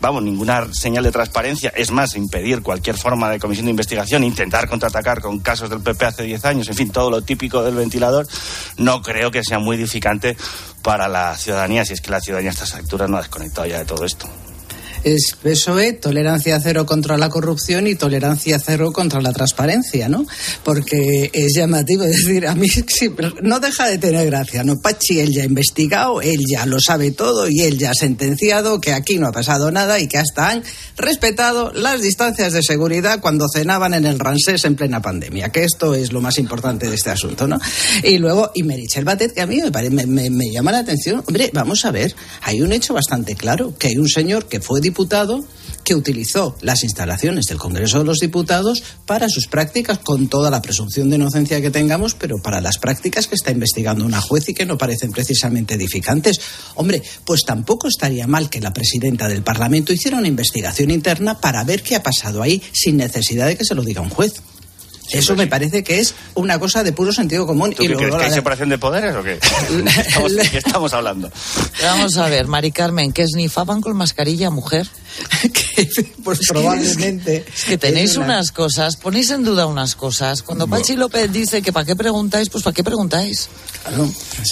[0.00, 4.68] vamos, ninguna señal de transparencia, es más, impedir cualquier forma de comisión de investigación, intentar
[4.68, 8.26] contraatacar con casos del PP hace 10 años, en fin, todo lo típico del ventilador,
[8.78, 10.36] no creo que sea muy edificante
[10.82, 13.78] para la ciudadanía, si es que la ciudadanía a estas alturas no ha desconectado ya
[13.78, 14.28] de todo esto.
[15.04, 20.26] Es PSOE, tolerancia cero contra la corrupción y tolerancia cero contra la transparencia, ¿no?
[20.64, 22.68] Porque es llamativo decir, a mí
[23.42, 24.80] no deja de tener gracia, ¿no?
[24.80, 28.80] Pachi, él ya ha investigado, él ya lo sabe todo y él ya ha sentenciado
[28.80, 30.62] que aquí no ha pasado nada y que hasta han
[30.96, 35.94] respetado las distancias de seguridad cuando cenaban en el Ransés en plena pandemia, que esto
[35.94, 37.58] es lo más importante de este asunto, ¿no?
[38.02, 41.84] Y luego, y Merichel Batet, que a mí me- me llama la atención, hombre, vamos
[41.84, 44.95] a ver, hay un hecho bastante claro, que hay un señor que fue diputado
[45.84, 50.60] que utilizó las instalaciones del Congreso de los Diputados para sus prácticas, con toda la
[50.60, 54.54] presunción de inocencia que tengamos, pero para las prácticas que está investigando una juez y
[54.54, 56.40] que no parecen precisamente edificantes.
[56.74, 61.62] Hombre, pues tampoco estaría mal que la presidenta del Parlamento hiciera una investigación interna para
[61.62, 64.42] ver qué ha pasado ahí sin necesidad de que se lo diga un juez.
[65.12, 67.72] Eso me parece que es una cosa de puro sentido común.
[67.74, 68.14] ¿Tú y qué crees?
[68.14, 69.38] ¿Que hay separación de poderes o qué?
[70.06, 71.30] Estamos- ¿De qué estamos hablando?
[71.82, 74.86] Vamos a ver, Mari Carmen, que esnifaban con mascarilla, mujer.
[76.24, 77.44] pues probablemente.
[77.54, 80.42] Es que tenéis es una- unas cosas, ponéis en duda unas cosas.
[80.42, 83.48] Cuando Pachi López dice que para qué preguntáis, pues para qué preguntáis.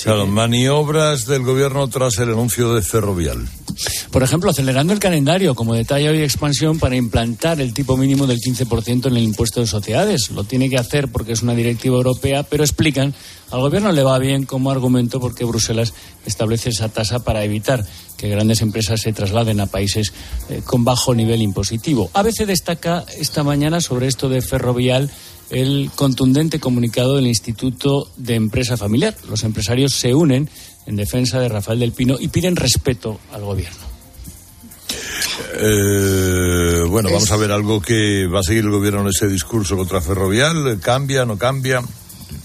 [0.03, 3.47] Claro, maniobras del gobierno tras el anuncio de Ferrovial.
[4.13, 8.39] Por ejemplo, acelerando el calendario, como detalla hoy Expansión, para implantar el tipo mínimo del
[8.39, 10.31] 15% en el impuesto de sociedades.
[10.31, 13.15] Lo tiene que hacer porque es una directiva europea, pero explican,
[13.51, 15.95] al gobierno le va bien como argumento porque Bruselas
[16.27, 17.85] establece esa tasa para evitar
[18.17, 20.13] que grandes empresas se trasladen a países
[20.49, 22.11] eh, con bajo nivel impositivo.
[22.15, 25.11] ABC destaca esta mañana sobre esto de Ferrovial
[25.51, 29.15] el contundente comunicado del Instituto de Empresa Familiar.
[29.29, 30.49] Los empresarios se unen
[30.87, 33.94] en defensa de Rafael del Pino y piden respeto al gobierno.
[35.61, 39.77] Eh, bueno, vamos a ver algo que va a seguir el gobierno en ese discurso
[39.77, 40.79] contra Ferrovial.
[40.81, 41.83] ¿Cambia, no cambia?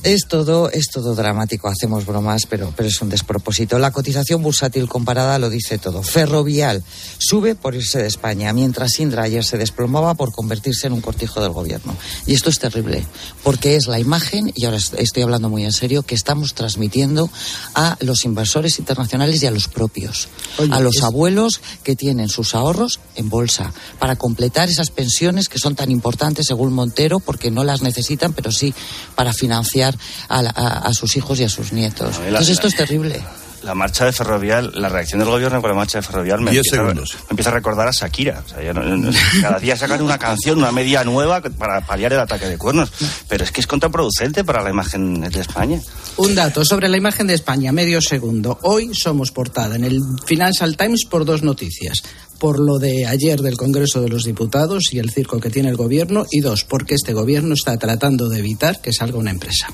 [0.03, 3.77] Es todo, es todo dramático, hacemos bromas, pero, pero es un despropósito.
[3.79, 6.03] La cotización bursátil comparada lo dice todo.
[6.03, 6.83] Ferrovial
[7.17, 11.41] sube por irse de España, mientras Indra ayer se desplomaba por convertirse en un cortijo
[11.41, 11.95] del gobierno.
[12.25, 13.05] Y esto es terrible,
[13.43, 17.29] porque es la imagen, y ahora est- estoy hablando muy en serio, que estamos transmitiendo
[17.75, 20.29] a los inversores internacionales y a los propios.
[20.59, 25.49] Oye, a los es- abuelos que tienen sus ahorros en bolsa, para completar esas pensiones
[25.49, 28.73] que son tan importantes, según Montero, porque no las necesitan, pero sí
[29.15, 32.17] para financiar a, la- a- a sus hijos y a sus nietos.
[32.19, 33.21] No, y la- Entonces esto es terrible.
[33.63, 36.82] La marcha de Ferrovial, la reacción del gobierno con la marcha de Ferrovial me, empieza,
[36.82, 36.93] me
[37.32, 38.41] empieza a recordar a Shakira.
[38.45, 39.11] O sea, ya no- no-
[39.41, 42.89] cada día sacan una canción, una media nueva para paliar el ataque de cuernos.
[43.27, 45.82] Pero es que es contraproducente para la imagen de España.
[46.15, 48.59] Un dato sobre la imagen de España, medio segundo.
[48.61, 52.01] Hoy somos portada en el Financial Times por dos noticias.
[52.39, 55.75] Por lo de ayer del Congreso de los Diputados y el circo que tiene el
[55.75, 56.25] gobierno.
[56.31, 59.67] Y dos, porque este gobierno está tratando de evitar que salga una empresa.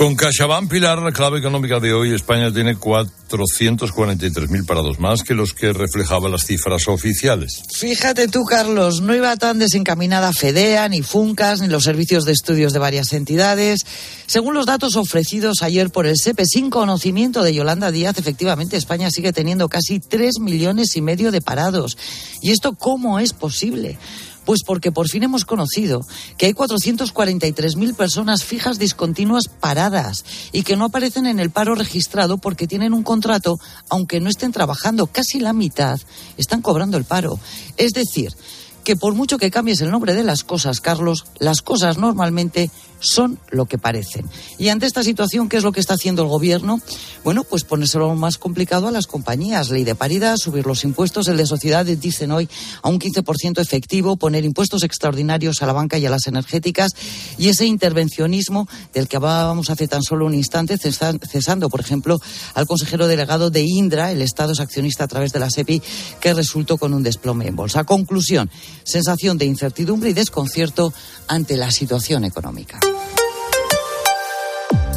[0.00, 5.52] Con CaixaBank, Pilar, la clave económica de hoy, España tiene 443.000 parados más que los
[5.52, 7.64] que reflejaban las cifras oficiales.
[7.76, 12.72] Fíjate tú, Carlos, no iba tan desencaminada FEDEA, ni FUNCAS, ni los servicios de estudios
[12.72, 13.84] de varias entidades.
[14.26, 19.10] Según los datos ofrecidos ayer por el SEPE, sin conocimiento de Yolanda Díaz, efectivamente España
[19.10, 21.96] sigue teniendo casi tres millones y medio de parados.
[22.40, 23.98] ¿Y esto cómo es posible?
[24.44, 26.00] Pues porque por fin hemos conocido
[26.36, 32.38] que hay 443.000 personas fijas discontinuas paradas y que no aparecen en el paro registrado
[32.38, 35.06] porque tienen un contrato, aunque no estén trabajando.
[35.06, 36.00] Casi la mitad
[36.36, 37.38] están cobrando el paro.
[37.76, 38.34] Es decir,
[38.82, 42.70] que por mucho que cambies el nombre de las cosas, Carlos, las cosas normalmente
[43.00, 44.24] son lo que parecen.
[44.58, 46.80] Y ante esta situación, ¿qué es lo que está haciendo el gobierno?
[47.24, 49.70] Bueno, pues ponérselo más complicado a las compañías.
[49.70, 52.48] Ley de paridad, subir los impuestos, el de sociedades dicen hoy
[52.82, 56.92] a un 15% efectivo, poner impuestos extraordinarios a la banca y a las energéticas
[57.38, 62.20] y ese intervencionismo del que hablábamos hace tan solo un instante, cesa- cesando, por ejemplo,
[62.54, 65.82] al consejero delegado de Indra, el Estado es accionista a través de la SEPI,
[66.20, 67.84] que resultó con un desplome en bolsa.
[67.84, 68.50] Conclusión,
[68.84, 70.92] sensación de incertidumbre y desconcierto
[71.28, 72.80] ante la situación económica.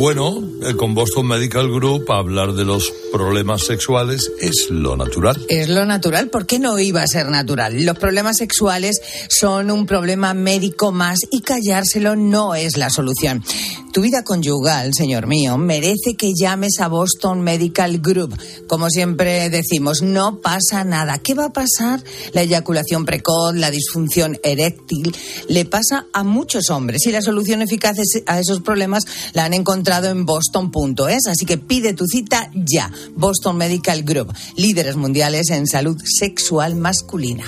[0.00, 5.36] Bueno, eh, con Boston Medical Group hablar de los problemas sexuales es lo natural.
[5.50, 7.84] Es lo natural, ¿por qué no iba a ser natural?
[7.84, 13.44] Los problemas sexuales son un problema médico más y callárselo no es la solución.
[13.92, 18.38] Tu vida conyugal, señor mío, merece que llames a Boston Medical Group.
[18.68, 21.18] Como siempre decimos, no pasa nada.
[21.18, 22.02] ¿Qué va a pasar?
[22.32, 25.14] La eyaculación precoz, la disfunción eréctil,
[25.48, 27.96] le pasa a muchos hombres y la solución eficaz
[28.26, 31.26] a esos problemas la han encontrado en boston.es.
[31.26, 32.90] Así que pide tu cita ya.
[33.16, 37.44] Boston Medical Group, líderes mundiales en salud sexual masculina.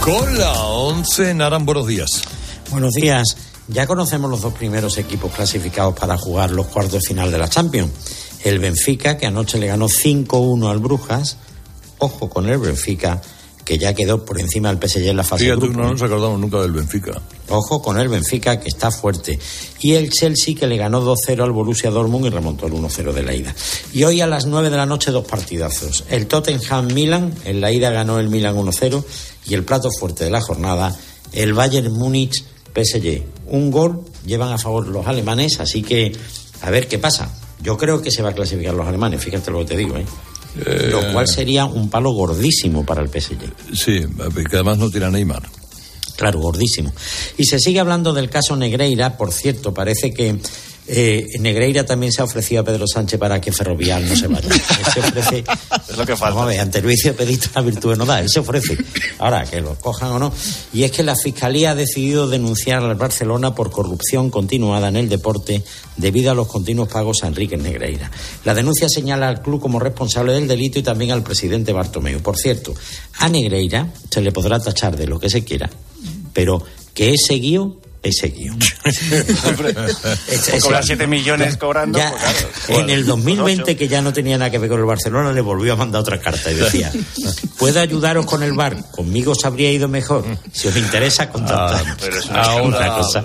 [0.00, 2.10] Con la 11, Naran, buenos días.
[2.70, 3.36] Buenos días.
[3.68, 7.48] Ya conocemos los dos primeros equipos clasificados para jugar los cuartos de final de la
[7.48, 7.90] Champions.
[8.42, 11.38] El Benfica, que anoche le ganó 5-1 al Brujas.
[11.98, 13.22] Ojo con el Benfica,
[13.64, 15.84] que ya quedó por encima del PSG en la fase de Fíjate, grupos.
[15.86, 17.20] no nos acordamos nunca del Benfica.
[17.48, 19.38] Ojo con el Benfica, que está fuerte.
[19.80, 23.22] Y el Chelsea, que le ganó 2-0 al Borussia Dortmund y remontó el 1-0 de
[23.22, 23.54] la ida.
[23.92, 26.04] Y hoy a las 9 de la noche, dos partidazos.
[26.10, 29.04] El Tottenham-Milan, en la ida ganó el Milan 1-0.
[29.46, 30.94] Y el plato fuerte de la jornada,
[31.32, 33.22] el Bayern Múnich-PSG.
[33.48, 36.12] Un gol llevan a favor los alemanes, así que
[36.62, 37.30] a ver qué pasa.
[37.62, 40.04] Yo creo que se va a clasificar los alemanes, fíjate lo que te digo, ¿eh?
[40.90, 43.74] Lo cual sería un palo gordísimo para el PSG.
[43.74, 44.06] Sí,
[44.48, 45.42] que además no tiene Neymar.
[46.16, 46.92] Claro, gordísimo.
[47.36, 50.38] Y se sigue hablando del caso Negreira, por cierto, parece que
[50.86, 54.48] eh, Negreira también se ha ofrecido a Pedro Sánchez para que Ferrovial no se vaya.
[54.48, 55.44] Él se ofrece.
[55.88, 56.34] Es lo que falta.
[56.34, 58.20] Vamos a ver, ante el vicio pediste la virtud no da.
[58.20, 58.76] Él se ofrece.
[59.18, 60.32] Ahora, que lo cojan o no.
[60.72, 65.08] Y es que la Fiscalía ha decidido denunciar al Barcelona por corrupción continuada en el
[65.08, 65.62] deporte
[65.96, 68.10] debido a los continuos pagos a Enrique Negreira.
[68.44, 72.20] La denuncia señala al club como responsable del delito y también al presidente Bartomeu.
[72.20, 72.74] Por cierto,
[73.18, 75.70] a Negreira se le podrá tachar de lo que se quiera,
[76.34, 76.62] pero
[76.92, 78.54] que es seguido es seguido.
[79.56, 81.98] Por cobrar 7 millones cobrando.
[81.98, 82.82] Ya, pues claro.
[82.82, 85.72] en el 2020, que ya no tenía nada que ver con el Barcelona, le volvió
[85.72, 86.92] a mandar otra carta y decía:
[87.58, 88.76] ¿Puedo ayudaros con el bar?
[88.90, 90.24] Conmigo os habría ido mejor.
[90.52, 91.96] Si os interesa, contactad.
[92.00, 93.24] pero es una Ahora, cosa.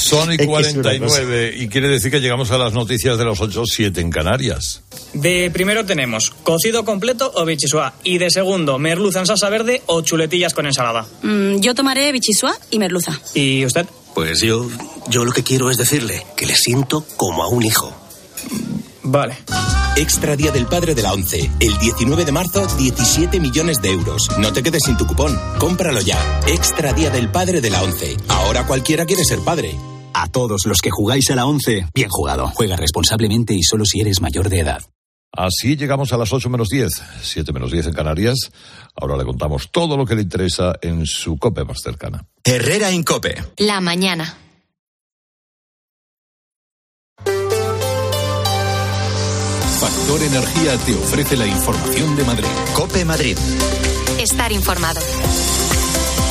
[0.00, 3.18] son y Es que es una 49 y quiere decir que llegamos a las noticias
[3.18, 4.82] de los 8 7 en Canarias.
[5.12, 7.94] De primero tenemos cocido completo o bichisua.
[8.04, 11.04] Y de segundo, merluza en salsa verde o chuletillas con ensalada.
[11.22, 13.18] Mm, yo tomaré bichisua y merluza.
[13.34, 13.86] ¿Y usted?
[14.20, 14.68] Pues yo,
[15.08, 17.90] yo lo que quiero es decirle que le siento como a un hijo.
[19.02, 19.34] Vale.
[19.96, 21.50] Extra Día del Padre de la ONCE.
[21.58, 24.28] El 19 de marzo, 17 millones de euros.
[24.36, 25.40] No te quedes sin tu cupón.
[25.58, 26.18] Cómpralo ya.
[26.46, 28.18] Extra Día del Padre de la ONCE.
[28.28, 29.74] Ahora cualquiera quiere ser padre.
[30.12, 32.48] A todos los que jugáis a la 11, bien jugado.
[32.48, 34.82] Juega responsablemente y solo si eres mayor de edad.
[35.32, 36.90] Así llegamos a las 8 menos 10,
[37.22, 38.50] 7 menos 10 en Canarias.
[38.94, 42.26] Ahora le contamos todo lo que le interesa en su COPE más cercana.
[42.44, 43.34] Herrera en Cope.
[43.58, 44.36] La mañana.
[49.78, 52.48] Factor Energía te ofrece la información de Madrid.
[52.74, 53.36] Cope Madrid.
[54.18, 55.00] Estar informado.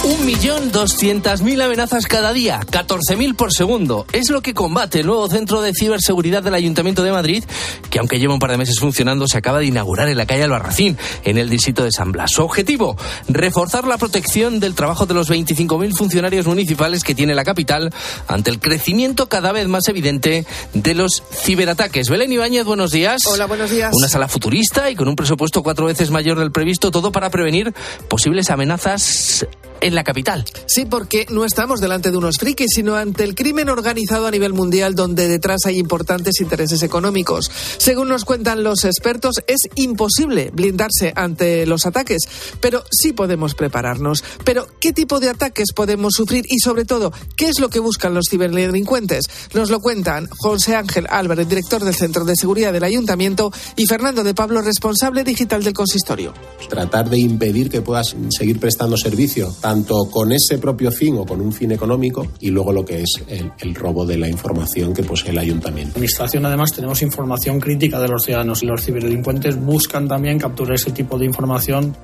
[0.10, 4.08] Un millón doscientas mil amenazas cada día, 14.000 por segundo.
[4.12, 7.44] Es lo que combate el nuevo centro de ciberseguridad del Ayuntamiento de Madrid,
[7.92, 10.46] que aunque lleva un par de meses funcionando, se acaba de inaugurar en la calle
[10.46, 12.32] Albarracín, en el distrito de San Blas.
[12.32, 12.98] Su objetivo,
[13.28, 17.94] reforzar la protección del trabajo de los 25.000 funcionarios municipales que tiene la capital
[18.28, 22.10] ante el crecimiento cada vez más evidente de los ciberataques.
[22.10, 23.22] Belén Ibáñez, buenos días.
[23.28, 23.94] Hola, buenos días.
[23.96, 27.76] Una sala futurista y con un presupuesto cuatro veces mayor del previsto, todo para prevenir
[28.08, 29.46] posibles amenazas
[29.82, 30.46] en la capital.
[30.66, 34.54] Sí, porque no estamos delante de unos frikis, sino ante el crimen organizado a nivel
[34.54, 37.52] mundial donde detrás hay importantes intereses económicos.
[37.78, 42.22] Según nos cuentan los expertos, es imposible blindarse ante los ataques,
[42.62, 44.24] pero sí podemos prepararnos.
[44.44, 48.14] Pero, ¿qué tipo de ataques podemos sufrir y, sobre todo, qué es lo que buscan
[48.14, 49.26] los ciberdelincuentes?
[49.54, 54.24] Nos lo cuentan José Ángel Álvarez, director del Centro de Seguridad del Ayuntamiento, y Fernando
[54.24, 56.34] de Pablo, responsable digital del consistorio.
[56.70, 61.40] tratar de impedir que puedas seguir prestando servicio, tanto con ese propio fin o con
[61.40, 65.30] un fin económico, y luego lo que es el, robo de la información que posee
[65.30, 65.92] el ayuntamiento.
[65.92, 70.90] Administración, además, tenemos información crítica de los ciudadanos y los ciberdelincuentes buscan también capturar ese
[70.90, 71.96] tipo de información.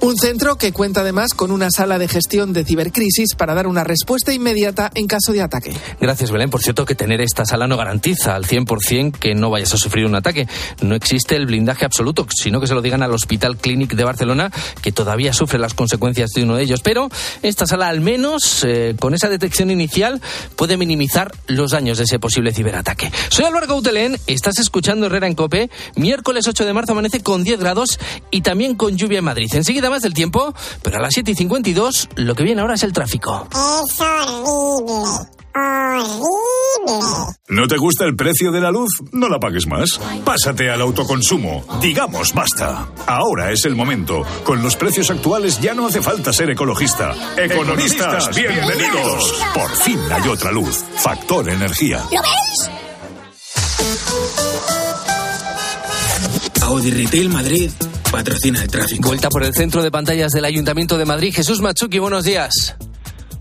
[0.00, 3.84] Un centro que cuenta además con una sala de gestión de cibercrisis para dar una
[3.84, 5.72] respuesta inmediata en caso de ataque.
[6.00, 6.50] Gracias, Belén.
[6.50, 10.06] Por cierto, que tener esta sala no garantiza al 100% que no vayas a sufrir
[10.06, 10.46] un ataque.
[10.82, 14.50] No existe el blindaje absoluto, sino que se lo digan al Hospital Clínic de Barcelona,
[14.82, 16.80] que todavía sufre las consecuencias de uno de ellos.
[16.82, 17.08] Pero
[17.42, 20.20] esta sala, al menos, eh, con esa detección inicial,
[20.56, 23.10] puede minimizar los daños de ese posible ciberataque.
[23.28, 25.70] Soy Álvaro Gautelén, estás escuchando Herrera en Cope.
[25.96, 27.98] Miércoles 8 de marzo amanece con 10 grados
[28.30, 29.48] y también con lluvia en Madrid.
[29.64, 32.82] Enseguida más del tiempo, pero a las 7 y 52 lo que viene ahora es
[32.82, 33.48] el tráfico.
[33.50, 35.26] Es horrible.
[35.54, 37.34] Horrible.
[37.48, 38.90] ¿No te gusta el precio de la luz?
[39.12, 39.98] No la pagues más.
[40.22, 41.64] Pásate al autoconsumo.
[41.80, 42.88] Digamos basta.
[43.06, 44.20] Ahora es el momento.
[44.44, 47.14] Con los precios actuales ya no hace falta ser ecologista.
[47.38, 49.42] Economistas, bienvenidos.
[49.54, 50.84] Por fin hay otra luz.
[50.96, 52.04] Factor Energía.
[52.12, 52.70] ¿Lo ves?
[56.60, 57.70] Audi Retail Madrid
[58.14, 59.08] patrocina el tráfico.
[59.08, 61.34] Vuelta por el centro de pantallas del Ayuntamiento de Madrid.
[61.34, 62.76] Jesús Matsuki, buenos días.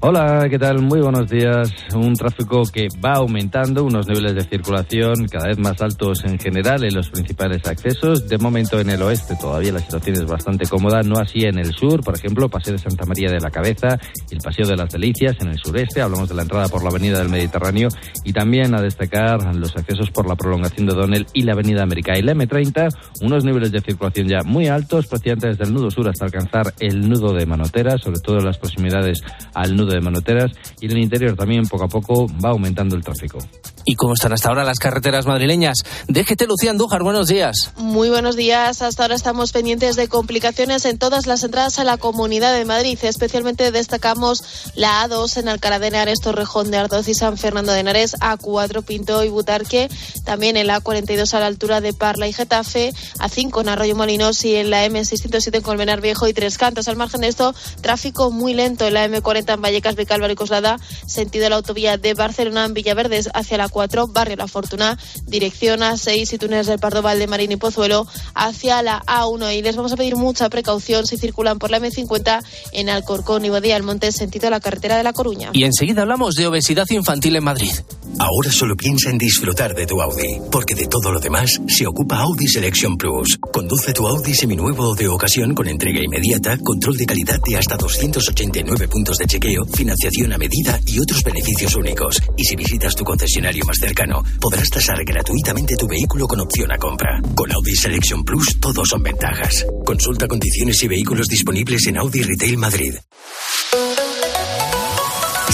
[0.06, 0.82] Hola, ¿qué tal?
[0.82, 1.74] Muy buenos días.
[1.96, 6.84] Un tráfico que va aumentando, unos niveles de circulación cada vez más altos en general
[6.84, 8.28] en los principales accesos.
[8.28, 11.72] De momento en el oeste todavía la situación es bastante cómoda, no así en el
[11.72, 13.98] sur, por ejemplo, Paseo de Santa María de la Cabeza
[14.30, 16.02] y el Paseo de las Delicias en el sureste.
[16.02, 17.88] Hablamos de la entrada por la Avenida del Mediterráneo
[18.26, 22.18] y también a destacar los accesos por la prolongación de Donel y la Avenida América.
[22.18, 22.90] Y la M30,
[23.22, 27.08] unos niveles de circulación ya muy altos, prácticamente desde el nudo sur hasta alcanzar el
[27.10, 29.24] nudo de Manotera, sobre todo en las proximidades
[29.54, 33.04] al nudo de Manoteras y en el interior también poco a poco va aumentando el
[33.04, 33.38] tráfico.
[33.86, 35.80] ¿Y cómo están hasta ahora las carreteras madrileñas?
[36.08, 37.74] Déjete, Lucía Andújar, buenos días.
[37.78, 38.82] Muy buenos días.
[38.82, 42.98] Hasta ahora estamos pendientes de complicaciones en todas las entradas a la Comunidad de Madrid.
[43.02, 47.82] Especialmente destacamos la A2 en Alcalá de Henares, Torrejón de Ardoz y San Fernando de
[47.82, 49.90] Henares, A4 Pinto y Butarque,
[50.24, 54.44] también en la A42 a la altura de Parla y Getafe, A5 en Arroyo Molinos
[54.46, 56.88] y en la M607 en Colmenar Viejo y Tres Cantos.
[56.88, 61.50] Al margen de esto, tráfico muy lento en la M40 en Vallecas, y Coslada, sentido
[61.50, 66.38] la autovía de Barcelona en Villaverdes hacia la 4, Barrio La Fortuna, dirección A6 y
[66.38, 69.58] túneles del Pardo Valdemarín y Pozuelo hacia la A1.
[69.58, 73.50] Y les vamos a pedir mucha precaución si circulan por la M50 en Alcorcón y
[73.50, 75.50] Bodía del Monte, sentido a la carretera de La Coruña.
[75.54, 77.72] Y enseguida hablamos de obesidad infantil en Madrid.
[78.20, 82.20] Ahora solo piensa en disfrutar de tu Audi, porque de todo lo demás se ocupa
[82.20, 83.40] Audi Selection Plus.
[83.52, 88.88] Conduce tu Audi seminuevo de ocasión con entrega inmediata, control de calidad de hasta 289
[88.88, 92.22] puntos de chequeo, financiación a medida y otros beneficios únicos.
[92.38, 96.78] Y si visitas tu concesionario más cercano, podrás tasar gratuitamente tu vehículo con opción a
[96.78, 97.22] compra.
[97.36, 99.66] Con Audi Selection Plus todos son ventajas.
[99.86, 102.94] Consulta condiciones y vehículos disponibles en Audi Retail Madrid.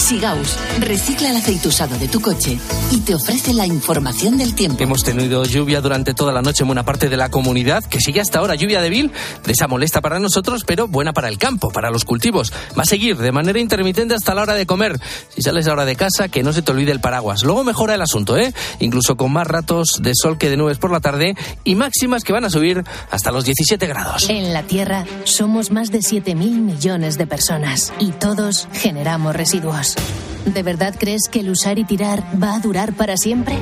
[0.00, 2.58] Sigaus recicla el aceite usado de tu coche
[2.90, 4.82] y te ofrece la información del tiempo.
[4.82, 8.20] Hemos tenido lluvia durante toda la noche en buena parte de la comunidad, que sigue
[8.20, 9.12] hasta ahora lluvia débil,
[9.44, 12.50] de esa molesta para nosotros, pero buena para el campo, para los cultivos.
[12.76, 14.98] Va a seguir de manera intermitente hasta la hora de comer.
[15.28, 17.44] Si sales ahora de casa, que no se te olvide el paraguas.
[17.44, 18.54] Luego mejora el asunto, ¿eh?
[18.80, 22.32] Incluso con más ratos de sol que de nubes por la tarde y máximas que
[22.32, 24.30] van a subir hasta los 17 grados.
[24.30, 29.89] En la Tierra somos más de 7.000 millones de personas y todos generamos residuos.
[30.46, 33.58] ¿De verdad crees que el usar y tirar va a durar para siempre?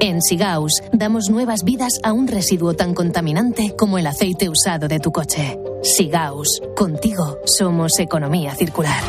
[0.00, 4.98] En Sigaus damos nuevas vidas a un residuo tan contaminante como el aceite usado de
[4.98, 5.58] tu coche.
[5.82, 9.02] Sigaus, contigo somos economía circular.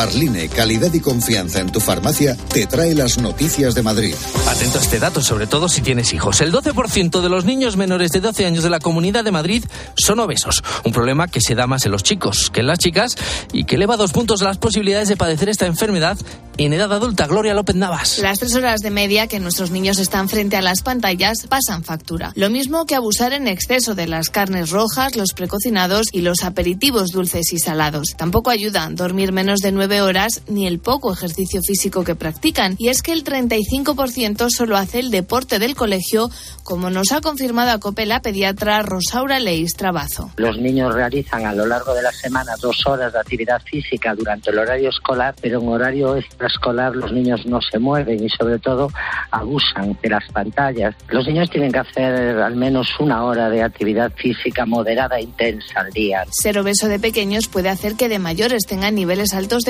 [0.00, 4.14] Farline, calidad y confianza en tu farmacia, te trae las noticias de Madrid.
[4.48, 6.40] Atento a este dato, sobre todo si tienes hijos.
[6.40, 9.62] El 12% de los niños menores de 12 años de la Comunidad de Madrid
[9.98, 10.64] son obesos.
[10.86, 13.14] Un problema que se da más en los chicos que en las chicas
[13.52, 16.16] y que eleva dos puntos las posibilidades de padecer esta enfermedad
[16.56, 17.26] en edad adulta.
[17.26, 18.18] Gloria López Navas.
[18.18, 22.32] Las tres horas de media que nuestros niños están frente a las pantallas pasan factura.
[22.36, 27.10] Lo mismo que abusar en exceso de las carnes rojas, los precocinados y los aperitivos
[27.10, 28.14] dulces y salados.
[28.16, 32.76] Tampoco ayudan dormir menos de nueve horas ni el poco ejercicio físico que practican.
[32.78, 36.30] Y es que el 35% solo hace el deporte del colegio,
[36.62, 40.30] como nos ha confirmado a COPE la pediatra Rosaura Leis Trabazo.
[40.36, 44.50] Los niños realizan a lo largo de la semana dos horas de actividad física durante
[44.50, 48.90] el horario escolar, pero en horario extraescolar los niños no se mueven y sobre todo
[49.30, 50.94] abusan de las pantallas.
[51.08, 55.80] Los niños tienen que hacer al menos una hora de actividad física moderada e intensa
[55.80, 56.24] al día.
[56.30, 59.69] Ser obeso de pequeños puede hacer que de mayores tengan niveles altos de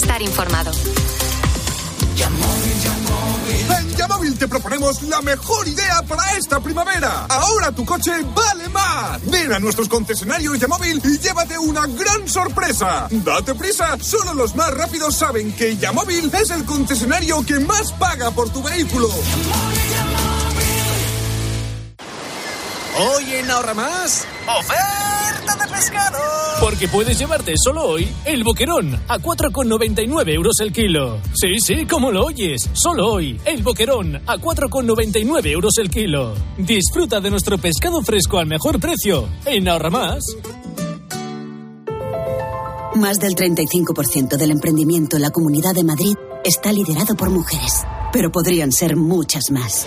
[0.00, 0.70] Estar informado.
[3.80, 7.26] En Yamóvil te proponemos la mejor idea para esta primavera.
[7.28, 9.20] Ahora tu coche vale más.
[9.24, 13.08] Ven a nuestros concesionarios Yamóvil y llévate una gran sorpresa.
[13.10, 18.30] Date prisa, solo los más rápidos saben que Yamóvil es el concesionario que más paga
[18.30, 19.08] por tu vehículo.
[23.00, 24.26] Hoy en Ahorra Más,
[24.58, 26.18] oferta de pescado.
[26.60, 31.20] Porque puedes llevarte solo hoy el boquerón a 4,99 euros el kilo.
[31.32, 32.68] Sí, sí, como lo oyes.
[32.72, 36.34] Solo hoy el boquerón a 4,99 euros el kilo.
[36.56, 40.24] Disfruta de nuestro pescado fresco al mejor precio en Ahorra Más.
[42.96, 48.32] Más del 35% del emprendimiento en la Comunidad de Madrid está liderado por mujeres, pero
[48.32, 49.86] podrían ser muchas más.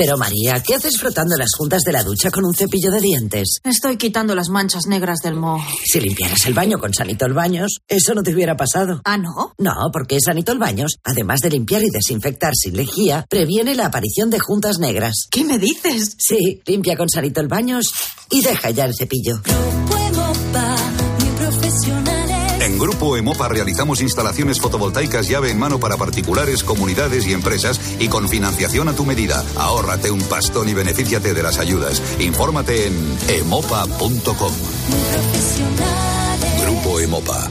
[0.00, 3.60] Pero María, ¿qué haces frotando las juntas de la ducha con un cepillo de dientes?
[3.62, 5.62] Estoy quitando las manchas negras del moho.
[5.84, 9.02] Si limpiaras el baño con Sanitol Baños, eso no te hubiera pasado.
[9.04, 9.52] ¿Ah, no?
[9.58, 14.38] No, porque Sanitol Baños, además de limpiar y desinfectar sin lejía, previene la aparición de
[14.38, 15.26] juntas negras.
[15.30, 16.16] ¿Qué me dices?
[16.16, 17.84] Sí, limpia con Sanitol Baños
[18.30, 19.42] y deja ya el cepillo.
[19.42, 20.76] Pruebo pa,
[21.18, 22.19] mi profesional
[22.60, 28.08] En Grupo Emopa realizamos instalaciones fotovoltaicas llave en mano para particulares, comunidades y empresas y
[28.08, 29.42] con financiación a tu medida.
[29.56, 32.02] Ahórrate un pastón y benefíciate de las ayudas.
[32.20, 34.52] Infórmate en emopa.com.
[36.60, 37.50] Grupo Emopa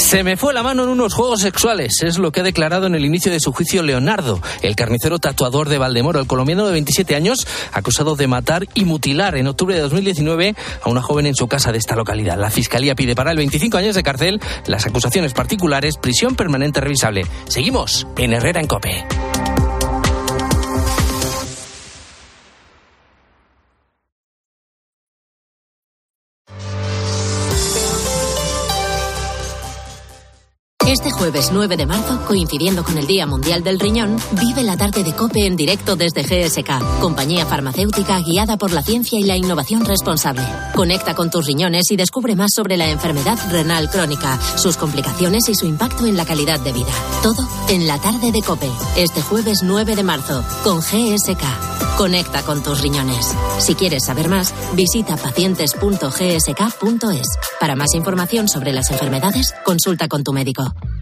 [0.00, 2.94] Se me fue la mano en unos juegos sexuales, es lo que ha declarado en
[2.94, 7.14] el inicio de su juicio Leonardo, el carnicero tatuador de Valdemoro, el colombiano de 27
[7.14, 11.46] años, acusado de matar y mutilar en octubre de 2019 a una joven en su
[11.46, 12.38] casa de esta localidad.
[12.38, 17.26] La fiscalía pide para el 25 años de cárcel, las acusaciones particulares, prisión permanente revisable.
[17.46, 19.04] Seguimos en Herrera en Cope.
[31.30, 35.14] Jueves 9 de marzo, coincidiendo con el Día Mundial del Riñón, vive la tarde de
[35.14, 40.42] COPE en directo desde GSK, compañía farmacéutica guiada por la ciencia y la innovación responsable.
[40.74, 45.54] Conecta con tus riñones y descubre más sobre la enfermedad renal crónica, sus complicaciones y
[45.54, 46.90] su impacto en la calidad de vida.
[47.22, 51.44] Todo en la tarde de COPE, este jueves 9 de marzo, con GSK.
[51.96, 53.36] Conecta con tus riñones.
[53.60, 57.28] Si quieres saber más, visita pacientes.gsk.es.
[57.60, 60.74] Para más información sobre las enfermedades, consulta con tu médico.